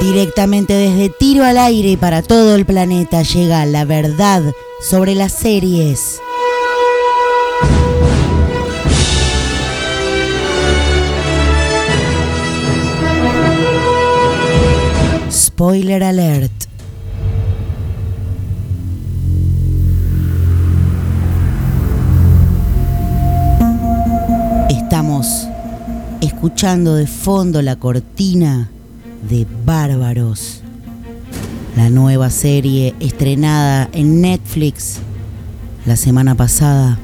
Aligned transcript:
Directamente 0.00 0.72
desde 0.72 1.10
Tiro 1.10 1.44
al 1.44 1.58
Aire 1.58 1.90
y 1.90 1.96
para 1.96 2.22
todo 2.22 2.54
el 2.54 2.64
planeta 2.64 3.22
llega 3.22 3.64
la 3.66 3.84
verdad 3.84 4.42
sobre 4.80 5.14
las 5.14 5.32
series. 5.32 6.20
Spoiler 15.30 16.04
alert. 16.04 16.52
Escuchando 26.38 26.94
de 26.94 27.08
fondo 27.08 27.62
la 27.62 27.74
cortina 27.74 28.70
de 29.28 29.44
Bárbaros, 29.64 30.62
la 31.76 31.90
nueva 31.90 32.30
serie 32.30 32.94
estrenada 33.00 33.90
en 33.92 34.20
Netflix 34.20 35.00
la 35.84 35.96
semana 35.96 36.36
pasada. 36.36 36.96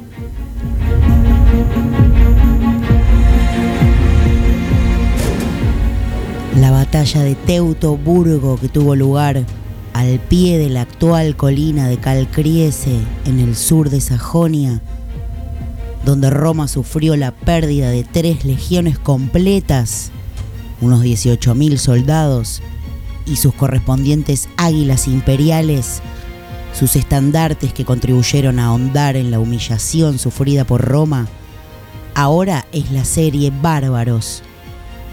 La 6.60 6.70
batalla 6.70 7.24
de 7.24 7.34
Teutoburgo 7.34 8.56
que 8.56 8.68
tuvo 8.68 8.94
lugar 8.94 9.42
al 9.94 10.20
pie 10.20 10.58
de 10.58 10.68
la 10.68 10.82
actual 10.82 11.34
colina 11.34 11.88
de 11.88 11.96
Calcriese 11.96 13.00
en 13.24 13.40
el 13.40 13.56
sur 13.56 13.90
de 13.90 14.00
Sajonia, 14.00 14.80
donde 16.04 16.30
Roma 16.30 16.68
sufrió 16.68 17.16
la 17.16 17.32
pérdida 17.32 17.90
de 17.90 18.04
tres 18.04 18.44
legiones 18.44 18.98
completas 18.98 20.10
unos 20.80 21.02
18.000 21.02 21.76
soldados 21.78 22.62
y 23.26 23.36
sus 23.36 23.54
correspondientes 23.54 24.48
águilas 24.56 25.08
imperiales, 25.08 26.02
sus 26.78 26.96
estandartes 26.96 27.72
que 27.72 27.84
contribuyeron 27.84 28.58
a 28.58 28.66
ahondar 28.66 29.16
en 29.16 29.30
la 29.30 29.38
humillación 29.38 30.18
sufrida 30.18 30.64
por 30.64 30.82
Roma, 30.82 31.26
ahora 32.14 32.66
es 32.72 32.90
la 32.90 33.04
serie 33.04 33.50
Bárbaros, 33.62 34.42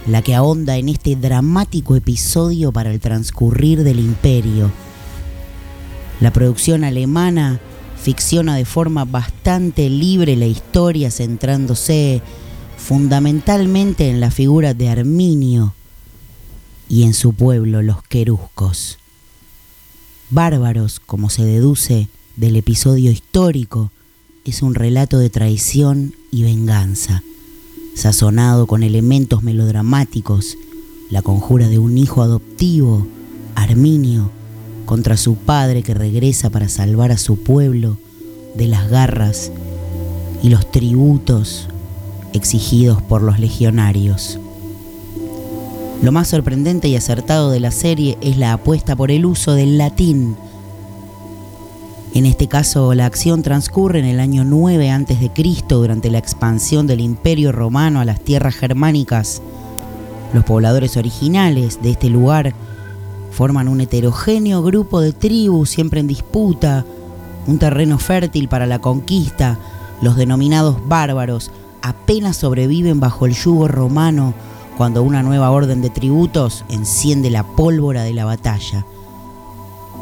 la 0.07 0.21
que 0.21 0.35
ahonda 0.35 0.77
en 0.77 0.89
este 0.89 1.15
dramático 1.15 1.95
episodio 1.95 2.71
para 2.71 2.91
el 2.91 2.99
transcurrir 2.99 3.83
del 3.83 3.99
imperio. 3.99 4.71
La 6.19 6.33
producción 6.33 6.83
alemana 6.83 7.59
ficciona 8.01 8.55
de 8.55 8.65
forma 8.65 9.05
bastante 9.05 9.87
libre 9.89 10.35
la 10.35 10.47
historia 10.47 11.11
centrándose 11.11 12.21
fundamentalmente 12.75 14.09
en 14.09 14.19
la 14.19 14.31
figura 14.31 14.73
de 14.73 14.89
Arminio 14.89 15.75
y 16.89 17.03
en 17.03 17.13
su 17.13 17.33
pueblo 17.33 17.83
los 17.83 18.01
queruscos. 18.01 18.97
Bárbaros, 20.31 20.99
como 20.99 21.29
se 21.29 21.45
deduce 21.45 22.07
del 22.37 22.55
episodio 22.55 23.11
histórico, 23.11 23.91
es 24.45 24.63
un 24.63 24.73
relato 24.73 25.19
de 25.19 25.29
traición 25.29 26.15
y 26.31 26.41
venganza, 26.41 27.21
sazonado 27.93 28.65
con 28.65 28.81
elementos 28.81 29.43
melodramáticos, 29.43 30.57
la 31.11 31.21
conjura 31.21 31.67
de 31.67 31.77
un 31.77 31.99
hijo 31.99 32.23
adoptivo, 32.23 33.05
Arminio, 33.53 34.31
contra 34.91 35.15
su 35.15 35.35
padre 35.35 35.83
que 35.83 35.93
regresa 35.93 36.49
para 36.49 36.67
salvar 36.67 37.13
a 37.13 37.17
su 37.17 37.37
pueblo 37.37 37.97
de 38.55 38.67
las 38.67 38.89
garras 38.89 39.49
y 40.43 40.49
los 40.49 40.69
tributos 40.69 41.69
exigidos 42.33 43.01
por 43.01 43.21
los 43.21 43.39
legionarios. 43.39 44.37
Lo 46.03 46.11
más 46.11 46.27
sorprendente 46.27 46.89
y 46.89 46.97
acertado 46.97 47.51
de 47.51 47.61
la 47.61 47.71
serie 47.71 48.17
es 48.19 48.35
la 48.35 48.51
apuesta 48.51 48.97
por 48.97 49.11
el 49.11 49.25
uso 49.25 49.53
del 49.53 49.77
latín. 49.77 50.35
En 52.13 52.25
este 52.25 52.49
caso, 52.49 52.93
la 52.93 53.05
acción 53.05 53.43
transcurre 53.43 53.99
en 53.99 54.05
el 54.05 54.19
año 54.19 54.43
9 54.43 54.91
a.C. 54.91 55.31
durante 55.69 56.11
la 56.11 56.17
expansión 56.17 56.85
del 56.85 56.99
Imperio 56.99 57.53
Romano 57.53 58.01
a 58.01 58.05
las 58.05 58.19
tierras 58.19 58.55
germánicas. 58.55 59.41
Los 60.33 60.43
pobladores 60.43 60.97
originales 60.97 61.81
de 61.81 61.91
este 61.91 62.09
lugar 62.09 62.53
forman 63.31 63.67
un 63.67 63.81
heterogéneo 63.81 64.61
grupo 64.61 65.01
de 65.01 65.13
tribus 65.13 65.69
siempre 65.69 65.99
en 65.99 66.07
disputa, 66.07 66.85
un 67.47 67.57
terreno 67.57 67.97
fértil 67.97 68.47
para 68.47 68.67
la 68.67 68.79
conquista, 68.79 69.57
los 70.01 70.15
denominados 70.15 70.77
bárbaros, 70.87 71.51
apenas 71.81 72.37
sobreviven 72.37 72.99
bajo 72.99 73.25
el 73.25 73.33
yugo 73.33 73.67
romano 73.67 74.33
cuando 74.77 75.03
una 75.03 75.23
nueva 75.23 75.51
orden 75.51 75.81
de 75.81 75.89
tributos 75.89 76.65
enciende 76.69 77.29
la 77.29 77.43
pólvora 77.43 78.03
de 78.03 78.13
la 78.13 78.25
batalla. 78.25 78.85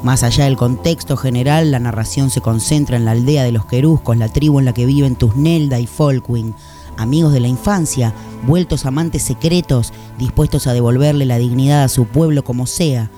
Más 0.03 0.23
allá 0.23 0.45
del 0.45 0.55
contexto 0.55 1.17
general, 1.17 1.71
la 1.71 1.79
narración 1.79 2.29
se 2.29 2.39
concentra 2.39 2.95
en 2.95 3.03
la 3.03 3.11
aldea 3.11 3.43
de 3.43 3.51
los 3.51 3.65
queruscos, 3.65 4.15
la 4.15 4.29
tribu 4.29 4.59
en 4.59 4.65
la 4.65 4.73
que 4.73 4.85
viven 4.85 5.15
Tusnelda 5.15 5.79
y 5.79 5.87
Folkwin, 5.87 6.55
amigos 6.99 7.33
de 7.33 7.39
la 7.39 7.47
infancia, 7.47 8.13
vueltos 8.45 8.85
amantes 8.85 9.23
secretos, 9.23 9.93
dispuestos 10.17 10.67
a 10.67 10.73
devolverle 10.73 11.25
la 11.25 11.37
dignidad 11.37 11.83
a 11.83 11.89
su 11.89 12.05
pueblo 12.05 12.43
como 12.43 12.67
sea. 12.67 13.09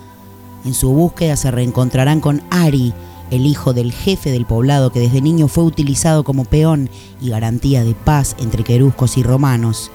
En 0.63 0.73
su 0.73 0.89
búsqueda 0.89 1.35
se 1.35 1.51
reencontrarán 1.51 2.21
con 2.21 2.43
Ari, 2.51 2.93
el 3.31 3.45
hijo 3.45 3.73
del 3.73 3.91
jefe 3.91 4.31
del 4.31 4.45
poblado 4.45 4.91
que 4.91 4.99
desde 4.99 5.21
niño 5.21 5.47
fue 5.47 5.63
utilizado 5.63 6.23
como 6.23 6.45
peón 6.45 6.89
y 7.21 7.29
garantía 7.29 7.83
de 7.83 7.95
paz 7.95 8.35
entre 8.39 8.63
queruscos 8.63 9.17
y 9.17 9.23
romanos. 9.23 9.89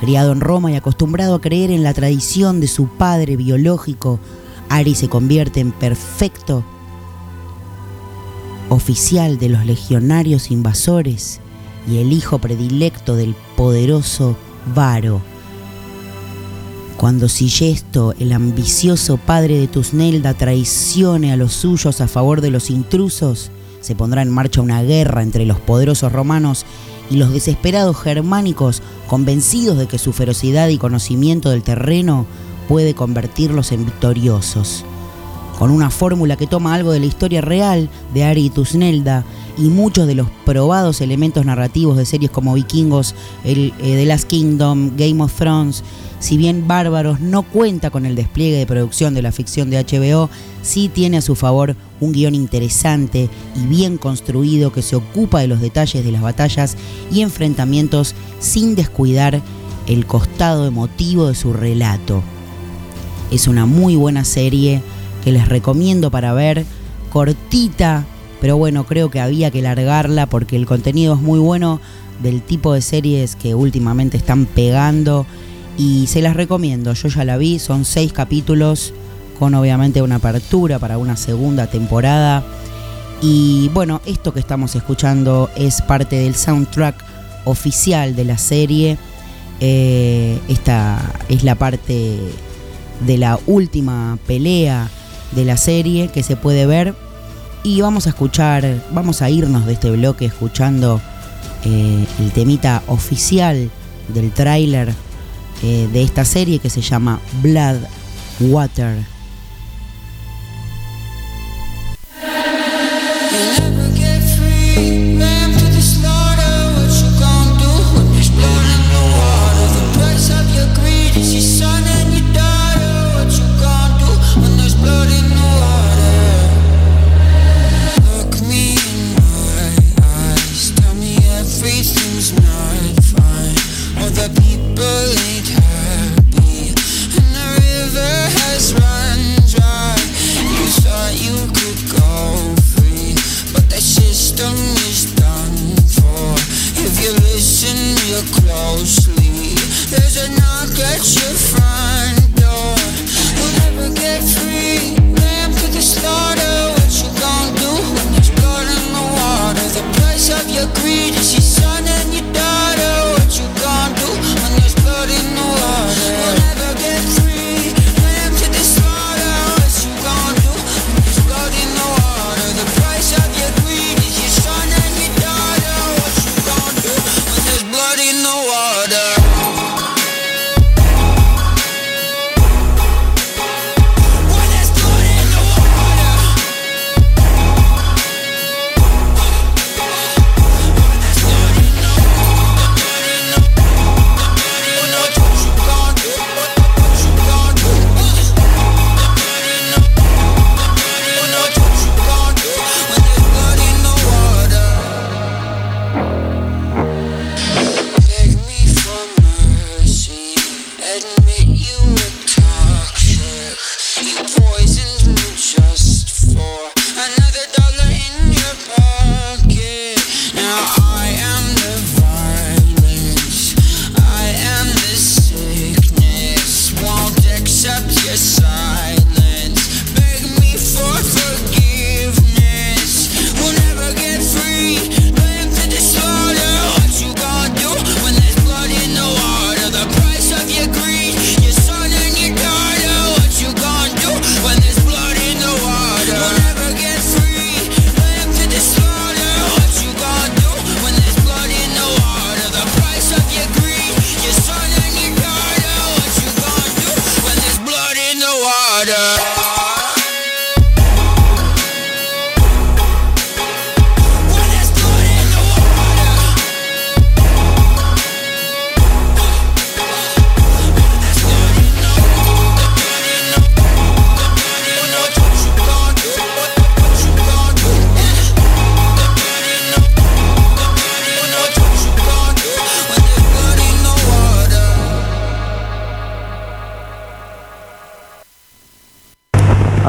Criado 0.00 0.32
en 0.32 0.40
Roma 0.40 0.70
y 0.70 0.76
acostumbrado 0.76 1.34
a 1.34 1.40
creer 1.40 1.70
en 1.70 1.82
la 1.82 1.92
tradición 1.92 2.60
de 2.60 2.68
su 2.68 2.86
padre 2.86 3.36
biológico, 3.36 4.20
Ari 4.68 4.94
se 4.94 5.08
convierte 5.08 5.60
en 5.60 5.72
perfecto 5.72 6.64
oficial 8.68 9.38
de 9.38 9.48
los 9.48 9.66
legionarios 9.66 10.50
invasores 10.50 11.40
y 11.86 11.98
el 11.98 12.12
hijo 12.12 12.38
predilecto 12.38 13.14
del 13.14 13.34
poderoso 13.56 14.36
Varo 14.74 15.20
cuando 16.98 17.28
Sigesto, 17.28 18.12
el 18.18 18.32
ambicioso 18.32 19.18
padre 19.18 19.56
de 19.56 19.68
Tusnelda, 19.68 20.34
traicione 20.34 21.32
a 21.32 21.36
los 21.36 21.52
suyos 21.52 22.00
a 22.00 22.08
favor 22.08 22.40
de 22.40 22.50
los 22.50 22.70
intrusos, 22.70 23.52
se 23.80 23.94
pondrá 23.94 24.20
en 24.20 24.30
marcha 24.30 24.62
una 24.62 24.82
guerra 24.82 25.22
entre 25.22 25.46
los 25.46 25.60
poderosos 25.60 26.10
romanos 26.10 26.66
y 27.08 27.16
los 27.16 27.32
desesperados 27.32 27.96
germánicos, 27.96 28.82
convencidos 29.06 29.78
de 29.78 29.86
que 29.86 29.96
su 29.96 30.12
ferocidad 30.12 30.70
y 30.70 30.78
conocimiento 30.78 31.50
del 31.50 31.62
terreno 31.62 32.26
puede 32.66 32.94
convertirlos 32.94 33.70
en 33.70 33.84
victoriosos. 33.84 34.84
Con 35.58 35.72
una 35.72 35.90
fórmula 35.90 36.36
que 36.36 36.46
toma 36.46 36.74
algo 36.74 36.92
de 36.92 37.00
la 37.00 37.06
historia 37.06 37.40
real 37.40 37.90
de 38.14 38.22
Ari 38.22 38.46
y 38.46 38.50
Tusnelda 38.50 39.24
y 39.56 39.62
muchos 39.62 40.06
de 40.06 40.14
los 40.14 40.28
probados 40.44 41.00
elementos 41.00 41.44
narrativos 41.44 41.96
de 41.96 42.06
series 42.06 42.30
como 42.30 42.54
Vikingos, 42.54 43.16
el, 43.42 43.72
eh, 43.80 43.96
The 43.96 44.06
Last 44.06 44.28
Kingdom, 44.28 44.92
Game 44.96 45.20
of 45.20 45.34
Thrones, 45.34 45.82
si 46.20 46.36
bien 46.36 46.66
Bárbaros 46.66 47.20
no 47.20 47.42
cuenta 47.42 47.90
con 47.90 48.06
el 48.06 48.14
despliegue 48.14 48.56
de 48.56 48.66
producción 48.66 49.14
de 49.14 49.22
la 49.22 49.32
ficción 49.32 49.70
de 49.70 49.84
HBO, 49.84 50.30
sí 50.62 50.88
tiene 50.88 51.18
a 51.18 51.22
su 51.22 51.34
favor 51.34 51.76
un 52.00 52.12
guion 52.12 52.34
interesante 52.34 53.28
y 53.56 53.66
bien 53.66 53.98
construido 53.98 54.72
que 54.72 54.82
se 54.82 54.94
ocupa 54.96 55.40
de 55.40 55.48
los 55.48 55.60
detalles 55.60 56.04
de 56.04 56.12
las 56.12 56.22
batallas 56.22 56.76
y 57.10 57.22
enfrentamientos 57.22 58.14
sin 58.38 58.74
descuidar 58.74 59.42
el 59.86 60.06
costado 60.06 60.66
emotivo 60.66 61.28
de 61.28 61.34
su 61.34 61.52
relato. 61.52 62.22
Es 63.30 63.46
una 63.46 63.66
muy 63.66 63.94
buena 63.94 64.24
serie 64.24 64.82
que 65.28 65.32
les 65.32 65.46
recomiendo 65.46 66.10
para 66.10 66.32
ver, 66.32 66.64
cortita, 67.12 68.06
pero 68.40 68.56
bueno, 68.56 68.86
creo 68.86 69.10
que 69.10 69.20
había 69.20 69.50
que 69.50 69.60
largarla 69.60 70.24
porque 70.24 70.56
el 70.56 70.64
contenido 70.64 71.16
es 71.16 71.20
muy 71.20 71.38
bueno 71.38 71.82
del 72.22 72.40
tipo 72.40 72.72
de 72.72 72.80
series 72.80 73.36
que 73.36 73.54
últimamente 73.54 74.16
están 74.16 74.46
pegando 74.46 75.26
y 75.76 76.06
se 76.06 76.22
las 76.22 76.34
recomiendo. 76.34 76.94
Yo 76.94 77.10
ya 77.10 77.26
la 77.26 77.36
vi, 77.36 77.58
son 77.58 77.84
seis 77.84 78.10
capítulos 78.10 78.94
con 79.38 79.54
obviamente 79.54 80.00
una 80.00 80.14
apertura 80.14 80.78
para 80.78 80.96
una 80.96 81.14
segunda 81.18 81.66
temporada. 81.66 82.42
Y 83.20 83.68
bueno, 83.74 84.00
esto 84.06 84.32
que 84.32 84.40
estamos 84.40 84.74
escuchando 84.76 85.50
es 85.56 85.82
parte 85.82 86.16
del 86.16 86.36
soundtrack 86.36 87.04
oficial 87.44 88.16
de 88.16 88.24
la 88.24 88.38
serie. 88.38 88.96
Eh, 89.60 90.38
esta 90.48 90.98
es 91.28 91.44
la 91.44 91.54
parte 91.54 92.18
de 93.06 93.18
la 93.18 93.38
última 93.46 94.18
pelea 94.26 94.88
de 95.32 95.44
la 95.44 95.56
serie 95.56 96.08
que 96.08 96.22
se 96.22 96.36
puede 96.36 96.66
ver. 96.66 96.94
Y 97.62 97.80
vamos 97.80 98.06
a 98.06 98.10
escuchar, 98.10 98.82
vamos 98.92 99.20
a 99.22 99.30
irnos 99.30 99.66
de 99.66 99.74
este 99.74 99.90
bloque 99.90 100.26
escuchando 100.26 101.00
eh, 101.64 102.06
el 102.20 102.30
temita 102.32 102.82
oficial 102.86 103.70
del 104.08 104.30
tráiler 104.30 104.94
eh, 105.62 105.88
de 105.92 106.02
esta 106.02 106.24
serie 106.24 106.60
que 106.60 106.70
se 106.70 106.80
llama 106.80 107.20
Blood 107.42 107.78
Water. 108.40 109.17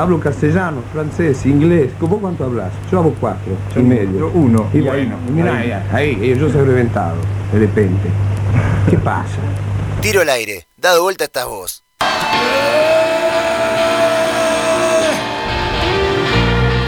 Hablo 0.09 0.23
castellano, 0.23 0.81
francés, 0.91 1.45
inglés. 1.45 1.91
¿Vos 1.99 2.17
cuánto 2.19 2.43
hablas? 2.43 2.71
Yo 2.91 2.97
hablo 2.97 3.13
cuatro, 3.19 3.55
yo 3.75 3.83
medio. 3.83 4.21
Yo 4.21 4.31
uno. 4.33 4.67
Y 4.73 4.81
bueno, 4.81 5.17
mira, 5.31 5.55
ahí, 5.55 5.71
ahí, 5.91 6.35
yo 6.35 6.49
soy 6.49 6.65
reventado, 6.65 7.17
de 7.53 7.59
repente. 7.59 8.09
¿Qué 8.89 8.97
pasa? 8.97 9.37
Tiro 10.01 10.21
al 10.21 10.29
aire, 10.29 10.65
dado 10.77 11.03
vuelta 11.03 11.25
estás 11.25 11.45
vos. 11.45 11.83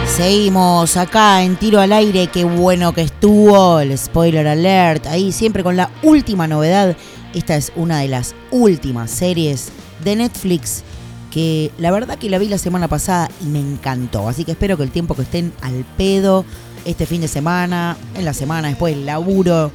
Seguimos 0.06 0.96
acá 0.96 1.44
en 1.44 1.54
tiro 1.54 1.78
al 1.78 1.92
aire, 1.92 2.26
qué 2.26 2.42
bueno 2.42 2.92
que 2.92 3.02
estuvo, 3.02 3.78
el 3.78 3.96
spoiler 3.96 4.48
alert, 4.48 5.06
ahí 5.06 5.30
siempre 5.30 5.62
con 5.62 5.76
la 5.76 5.90
última 6.02 6.48
novedad. 6.48 6.96
Esta 7.34 7.54
es 7.54 7.70
una 7.76 8.00
de 8.00 8.08
las 8.08 8.34
últimas 8.50 9.12
series 9.12 9.70
de 10.02 10.16
Netflix 10.16 10.82
que 11.32 11.72
la 11.78 11.90
verdad 11.90 12.18
que 12.18 12.28
la 12.28 12.38
vi 12.38 12.48
la 12.48 12.58
semana 12.58 12.88
pasada 12.88 13.30
y 13.40 13.46
me 13.46 13.58
encantó. 13.58 14.28
Así 14.28 14.44
que 14.44 14.52
espero 14.52 14.76
que 14.76 14.82
el 14.82 14.90
tiempo 14.90 15.14
que 15.14 15.22
estén 15.22 15.52
al 15.62 15.84
pedo 15.96 16.44
este 16.84 17.06
fin 17.06 17.20
de 17.20 17.28
semana, 17.28 17.96
en 18.14 18.24
la 18.24 18.34
semana 18.34 18.68
después, 18.68 18.96
laburo, 18.96 19.72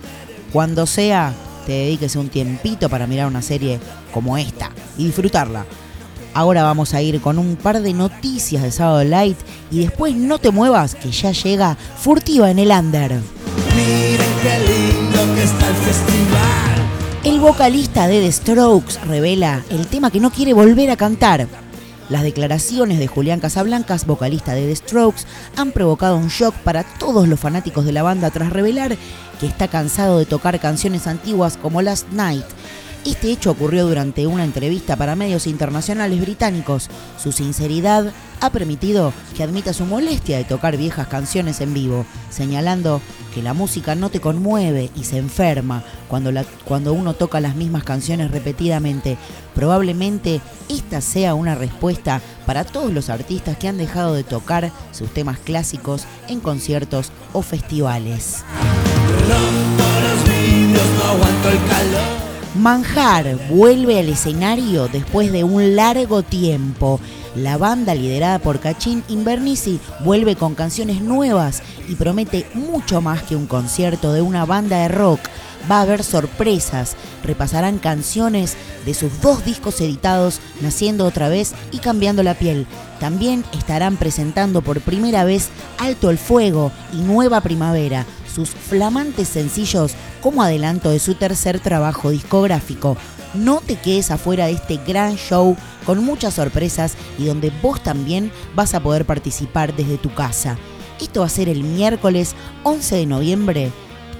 cuando 0.54 0.86
sea, 0.86 1.34
te 1.66 1.72
dediques 1.72 2.16
un 2.16 2.30
tiempito 2.30 2.90
para 2.90 3.08
mirar 3.08 3.28
una 3.28 3.42
serie 3.42 3.80
como 4.14 4.38
esta 4.38 4.72
y 4.98 5.06
disfrutarla. 5.06 5.66
Ahora 6.34 6.62
vamos 6.62 6.94
a 6.94 7.02
ir 7.02 7.20
con 7.20 7.40
un 7.40 7.56
par 7.56 7.82
de 7.82 7.94
noticias 7.94 8.62
de 8.62 8.72
Sábado 8.72 9.04
Light 9.04 9.38
y 9.72 9.80
después 9.80 10.16
no 10.16 10.38
te 10.38 10.52
muevas 10.52 10.94
que 10.94 11.12
ya 11.12 11.32
llega 11.32 11.76
Furtiva 11.98 12.52
en 12.52 12.60
el 12.60 12.70
Under. 12.70 13.14
Miren 13.76 14.34
qué 14.44 14.60
lindo 14.60 15.36
que 15.36 15.44
está 15.44 15.68
el 15.68 15.76
festival. 15.76 16.77
El 17.28 17.42
vocalista 17.42 18.08
de 18.08 18.22
The 18.22 18.32
Strokes 18.32 19.06
revela 19.06 19.62
el 19.70 19.88
tema 19.88 20.12
que 20.12 20.22
no 20.22 20.32
quiere 20.32 20.54
volver 20.54 20.90
a 20.90 20.96
cantar. 20.96 21.46
Las 22.08 22.24
declaraciones 22.24 23.00
de 23.00 23.08
Julián 23.08 23.42
Casablancas, 23.42 24.06
vocalista 24.06 24.54
de 24.54 24.66
The 24.66 24.76
Strokes, 24.78 25.24
han 25.58 25.74
provocado 25.74 26.16
un 26.16 26.30
shock 26.30 26.56
para 26.56 26.86
todos 26.86 27.28
los 27.28 27.38
fanáticos 27.38 27.84
de 27.84 27.92
la 27.92 28.02
banda 28.02 28.32
tras 28.32 28.54
revelar 28.54 28.96
que 29.42 29.46
está 29.46 29.68
cansado 29.68 30.20
de 30.20 30.26
tocar 30.26 30.58
canciones 30.62 31.06
antiguas 31.06 31.58
como 31.58 31.82
Last 31.82 32.08
Night 32.14 32.46
este 33.12 33.32
hecho 33.32 33.52
ocurrió 33.52 33.88
durante 33.88 34.28
una 34.28 34.44
entrevista 34.44 34.98
para 34.98 35.16
medios 35.16 35.48
internacionales 35.48 36.20
británicos. 36.20 36.90
Su 37.18 37.32
sinceridad 37.32 38.12
ha 38.42 38.50
permitido 38.50 39.14
que 39.36 39.44
admita 39.44 39.72
su 39.72 39.86
molestia 39.86 40.38
de 40.38 40.44
tocar 40.44 40.76
viejas 40.76 41.08
canciones 41.08 41.62
en 41.62 41.74
vivo, 41.74 42.06
señalando 42.30 43.02
que 43.34 43.42
la 43.42 43.54
música 43.54 43.96
no 43.96 44.10
te 44.10 44.20
conmueve 44.20 44.92
y 44.96 45.06
se 45.06 45.18
enferma 45.18 45.84
cuando, 46.10 46.32
cuando 46.66 46.92
uno 46.92 47.14
toca 47.14 47.40
las 47.40 47.56
mismas 47.56 47.86
canciones 47.86 48.30
repetidamente. 48.30 49.18
Probablemente 49.56 50.42
esta 50.68 51.00
sea 51.00 51.34
una 51.34 51.56
respuesta 51.56 52.22
para 52.46 52.66
todos 52.66 52.94
los 52.94 53.10
artistas 53.10 53.58
que 53.58 53.70
han 53.70 53.78
dejado 53.78 54.16
de 54.16 54.26
tocar 54.26 54.72
sus 54.92 55.14
temas 55.14 55.40
clásicos 55.40 56.04
en 56.28 56.42
conciertos 56.42 57.12
o 57.32 57.42
festivales. 57.42 58.44
Manjar 62.58 63.38
vuelve 63.50 64.00
al 64.00 64.10
escenario 64.10 64.88
después 64.88 65.32
de 65.32 65.44
un 65.44 65.76
largo 65.76 66.24
tiempo. 66.24 67.00
La 67.36 67.56
banda 67.56 67.94
liderada 67.94 68.40
por 68.40 68.60
Cachín 68.60 69.04
Invernici 69.10 69.80
vuelve 70.04 70.36
con 70.36 70.56
canciones 70.56 71.02
nuevas 71.02 71.62
y 71.88 71.94
promete 71.94 72.48
mucho 72.56 73.00
más 73.00 73.22
que 73.22 73.36
un 73.36 73.46
concierto 73.46 74.12
de 74.12 74.24
una 74.24 74.46
banda 74.46 74.80
de 74.80 74.88
rock. 74.88 75.20
Va 75.70 75.80
a 75.80 75.82
haber 75.84 76.04
sorpresas, 76.04 76.96
repasarán 77.24 77.78
canciones 77.78 78.58
de 78.86 78.96
sus 78.96 79.22
dos 79.22 79.46
discos 79.46 79.80
editados, 79.80 80.40
Naciendo 80.60 81.06
otra 81.06 81.30
vez 81.30 81.54
y 81.72 81.78
Cambiando 81.78 82.24
la 82.24 82.34
piel. 82.34 82.66
También 83.00 83.46
estarán 83.56 83.98
presentando 83.98 84.64
por 84.64 84.82
primera 84.82 85.26
vez 85.26 85.50
Alto 85.78 86.10
el 86.10 86.18
Fuego 86.18 86.72
y 86.92 86.98
Nueva 86.98 87.42
Primavera, 87.42 88.08
sus 88.38 88.52
flamantes 88.52 89.30
sencillos 89.30 89.94
como 90.22 90.44
adelanto 90.44 90.92
de 90.92 91.00
su 91.00 91.16
tercer 91.16 91.60
trabajo 91.60 92.12
discográfico. 92.12 92.96
No 93.34 93.62
te 93.62 93.78
quedes 93.78 94.12
afuera 94.12 94.46
de 94.46 94.52
este 94.52 94.80
gran 94.86 95.16
show 95.16 95.58
con 95.88 96.04
muchas 96.04 96.36
sorpresas 96.36 96.94
y 97.18 97.26
donde 97.26 97.52
vos 97.64 97.82
también 97.82 98.32
vas 98.54 98.76
a 98.76 98.80
poder 98.80 99.06
participar 99.06 99.76
desde 99.76 99.98
tu 99.98 100.14
casa. 100.14 100.56
Esto 101.02 101.22
va 101.22 101.26
a 101.26 101.30
ser 101.30 101.50
el 101.50 101.64
miércoles 101.64 102.36
11 102.62 102.96
de 102.98 103.06
noviembre 103.08 103.72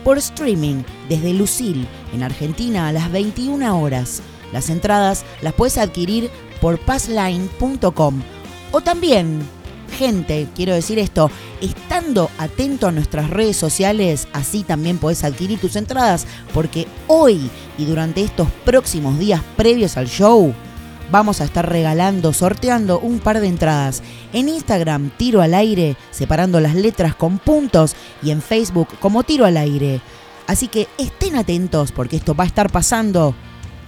por 0.04 0.18
streaming 0.18 0.82
desde 1.10 1.34
Lucil, 1.34 1.88
en 2.12 2.24
Argentina, 2.24 2.88
a 2.88 2.92
las 2.92 3.12
21 3.12 3.80
horas. 3.80 4.24
Las 4.52 4.72
entradas 4.72 5.26
las 5.44 5.54
puedes 5.54 5.78
adquirir 5.78 6.32
por 6.60 6.80
passline.com 6.80 8.24
o 8.72 8.82
también 8.82 9.48
gente, 9.92 10.48
quiero 10.56 10.74
decir 10.74 11.00
esto, 11.00 11.32
estando 11.62 12.30
atento 12.38 12.88
a 12.88 12.92
nuestras 12.92 13.30
redes 13.30 13.58
sociales, 13.58 14.28
así 14.34 14.64
también 14.64 14.98
podés 14.98 15.24
adquirir 15.24 15.60
tus 15.60 15.76
entradas, 15.76 16.26
porque 16.54 16.88
hoy 17.08 17.50
y 17.78 17.86
durante 17.86 18.24
estos 18.24 18.48
próximos 18.66 19.18
días 19.20 19.42
previos 19.56 19.98
al 19.98 20.08
show, 20.08 20.54
vamos 21.12 21.42
a 21.42 21.46
estar 21.46 21.70
regalando, 21.70 22.34
sorteando 22.34 23.00
un 23.00 23.20
par 23.20 23.40
de 23.40 23.48
entradas. 23.48 24.04
En 24.34 24.50
Instagram, 24.50 25.12
tiro 25.18 25.42
al 25.42 25.54
aire, 25.54 25.96
separando 26.12 26.60
las 26.60 26.76
letras 26.76 27.16
con 27.16 27.40
puntos, 27.40 27.96
y 28.22 28.32
en 28.32 28.42
Facebook 28.42 28.90
como 29.00 29.24
tiro 29.24 29.46
al 29.46 29.58
aire. 29.58 30.02
Así 30.48 30.68
que 30.68 30.88
estén 30.98 31.36
atentos 31.36 31.92
porque 31.92 32.16
esto 32.16 32.36
va 32.36 32.46
a 32.46 32.48
estar 32.48 32.72
pasando. 32.72 33.36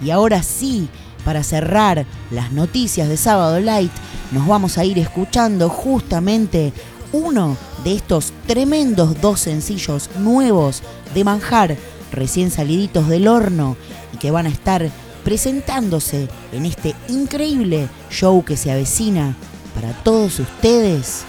Y 0.04 0.12
ahora 0.12 0.44
sí, 0.44 0.90
para 1.24 1.44
cerrar 1.44 2.06
las 2.32 2.52
noticias 2.52 3.08
de 3.10 3.18
Sábado 3.18 3.60
Light, 3.60 3.92
nos 4.32 4.48
vamos 4.48 4.78
a 4.78 4.86
ir 4.86 5.00
escuchando 5.00 5.70
justamente 5.70 6.74
uno 7.12 7.58
de 7.84 7.96
estos 7.96 8.34
tremendos 8.46 9.20
dos 9.22 9.40
sencillos 9.40 10.10
nuevos 10.20 10.84
de 11.14 11.24
manjar, 11.24 11.78
recién 12.12 12.52
saliditos 12.52 13.08
del 13.08 13.28
horno 13.28 13.76
y 14.14 14.18
que 14.18 14.32
van 14.32 14.46
a 14.46 14.50
estar 14.50 14.90
presentándose 15.24 16.28
en 16.52 16.66
este 16.66 16.96
increíble 17.08 17.90
show 18.10 18.44
que 18.44 18.58
se 18.58 18.72
avecina 18.72 19.36
para 19.76 19.94
todos 20.04 20.40
ustedes. 20.40 21.24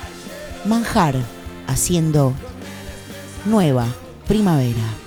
Manjar 0.66 1.14
haciendo 1.66 2.34
nueva 3.46 3.86
primavera. 4.26 4.99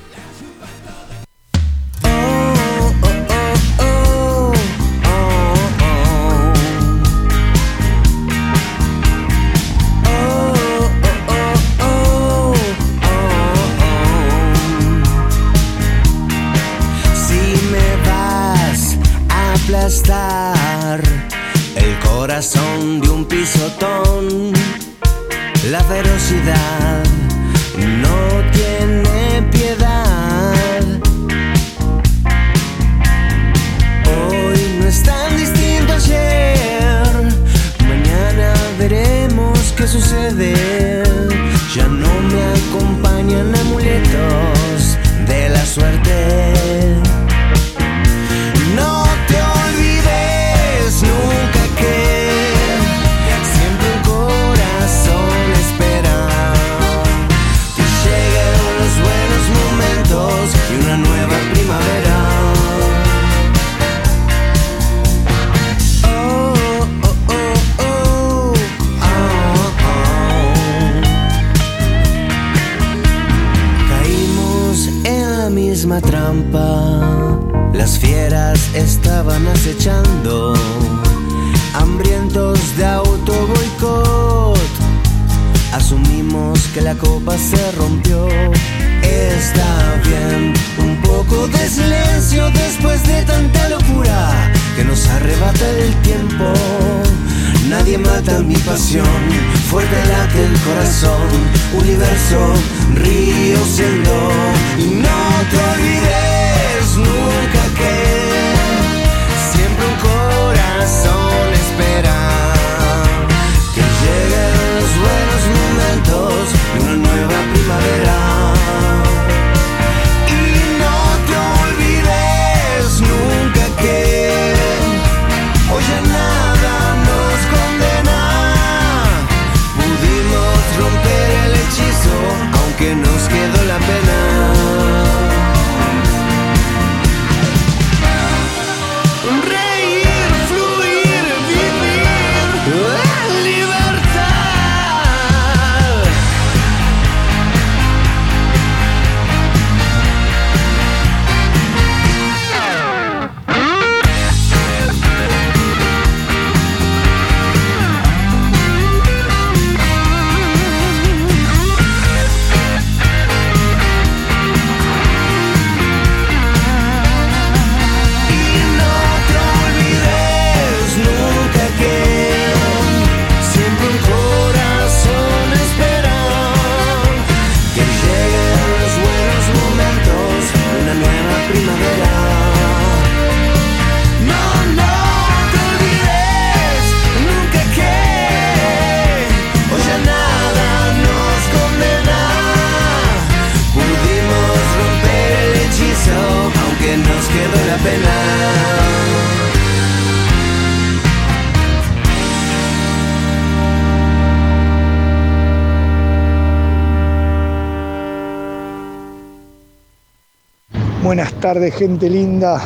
Tardes, 211.53 211.75
gente 211.75 212.09
linda. 212.09 212.59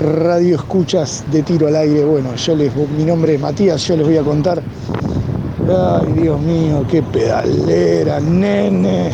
Radio 0.00 0.56
Escuchas 0.56 1.22
de 1.30 1.42
Tiro 1.42 1.66
al 1.66 1.76
Aire. 1.76 2.02
Bueno, 2.02 2.34
yo 2.34 2.56
les, 2.56 2.74
mi 2.96 3.04
nombre 3.04 3.34
es 3.34 3.40
Matías, 3.42 3.86
yo 3.86 3.94
les 3.94 4.06
voy 4.06 4.16
a 4.16 4.22
contar. 4.22 4.62
Ay, 5.68 6.10
Dios 6.14 6.40
mío, 6.40 6.82
qué 6.90 7.02
pedalera, 7.02 8.18
nene. 8.18 9.10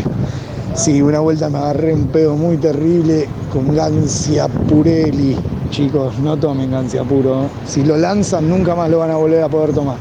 Sí, 0.76 1.02
una 1.02 1.18
vuelta 1.18 1.50
me 1.50 1.58
agarré 1.58 1.94
un 1.94 2.06
pedo 2.06 2.36
muy 2.36 2.58
terrible 2.58 3.26
con 3.52 3.74
Gancia 3.74 4.46
Purelli. 4.46 5.36
Chicos, 5.70 6.20
no 6.20 6.36
tomen 6.36 6.70
Gancia 6.70 7.02
Puro. 7.02 7.48
Si 7.66 7.82
lo 7.82 7.96
lanzan, 7.96 8.48
nunca 8.48 8.76
más 8.76 8.88
lo 8.88 9.00
van 9.00 9.10
a 9.10 9.16
volver 9.16 9.42
a 9.42 9.48
poder 9.48 9.72
tomar. 9.72 9.96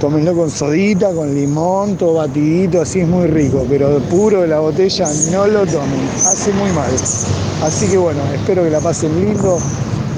Tómenlo 0.00 0.34
con 0.34 0.50
sodita, 0.50 1.12
con 1.12 1.34
limón, 1.34 1.96
todo 1.96 2.14
batidito, 2.14 2.82
así 2.82 3.00
es 3.00 3.08
muy 3.08 3.26
rico, 3.28 3.64
pero 3.68 3.98
puro 4.10 4.42
de 4.42 4.48
la 4.48 4.60
botella 4.60 5.06
no 5.32 5.46
lo 5.46 5.60
tomen, 5.66 6.08
hace 6.16 6.52
muy 6.52 6.70
mal. 6.72 6.90
Así 7.62 7.86
que 7.86 7.96
bueno, 7.96 8.20
espero 8.34 8.62
que 8.62 8.70
la 8.70 8.80
pasen 8.80 9.18
lindo. 9.18 9.58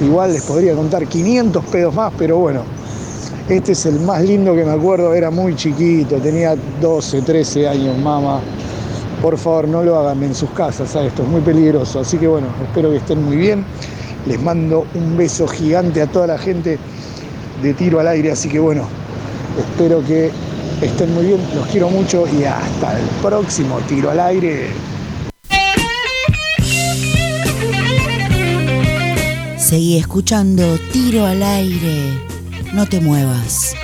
Igual 0.03 0.33
les 0.33 0.43
podría 0.43 0.75
contar 0.75 1.05
500 1.05 1.65
pedos 1.65 1.93
más, 1.93 2.13
pero 2.17 2.37
bueno, 2.37 2.63
este 3.49 3.73
es 3.73 3.85
el 3.85 3.99
más 3.99 4.21
lindo 4.23 4.55
que 4.55 4.63
me 4.63 4.71
acuerdo, 4.71 5.13
era 5.13 5.29
muy 5.29 5.55
chiquito, 5.55 6.17
tenía 6.17 6.55
12, 6.81 7.21
13 7.21 7.67
años, 7.67 7.97
mamá. 7.97 8.41
Por 9.21 9.37
favor, 9.37 9.67
no 9.67 9.83
lo 9.83 9.97
hagan 9.97 10.23
en 10.23 10.33
sus 10.33 10.49
casas, 10.51 10.95
esto 10.95 11.23
es 11.23 11.27
muy 11.27 11.41
peligroso. 11.41 11.99
Así 11.99 12.17
que 12.17 12.27
bueno, 12.27 12.47
espero 12.63 12.91
que 12.91 12.97
estén 12.97 13.23
muy 13.23 13.35
bien. 13.35 13.65
Les 14.25 14.41
mando 14.41 14.85
un 14.95 15.17
beso 15.17 15.47
gigante 15.47 16.01
a 16.01 16.07
toda 16.07 16.27
la 16.27 16.37
gente 16.37 16.77
de 17.61 17.73
tiro 17.73 17.99
al 17.99 18.07
aire, 18.07 18.31
así 18.31 18.47
que 18.47 18.59
bueno, 18.59 18.83
espero 19.57 20.03
que 20.05 20.31
estén 20.81 21.13
muy 21.13 21.25
bien, 21.25 21.39
los 21.55 21.67
quiero 21.67 21.89
mucho 21.89 22.25
y 22.27 22.43
hasta 22.43 22.99
el 22.99 23.05
próximo 23.21 23.79
tiro 23.87 24.11
al 24.11 24.19
aire. 24.19 24.69
Seguí 29.69 29.97
escuchando 29.97 30.79
Tiro 30.91 31.27
al 31.27 31.43
aire. 31.43 32.19
No 32.73 32.87
te 32.87 32.99
muevas. 32.99 33.75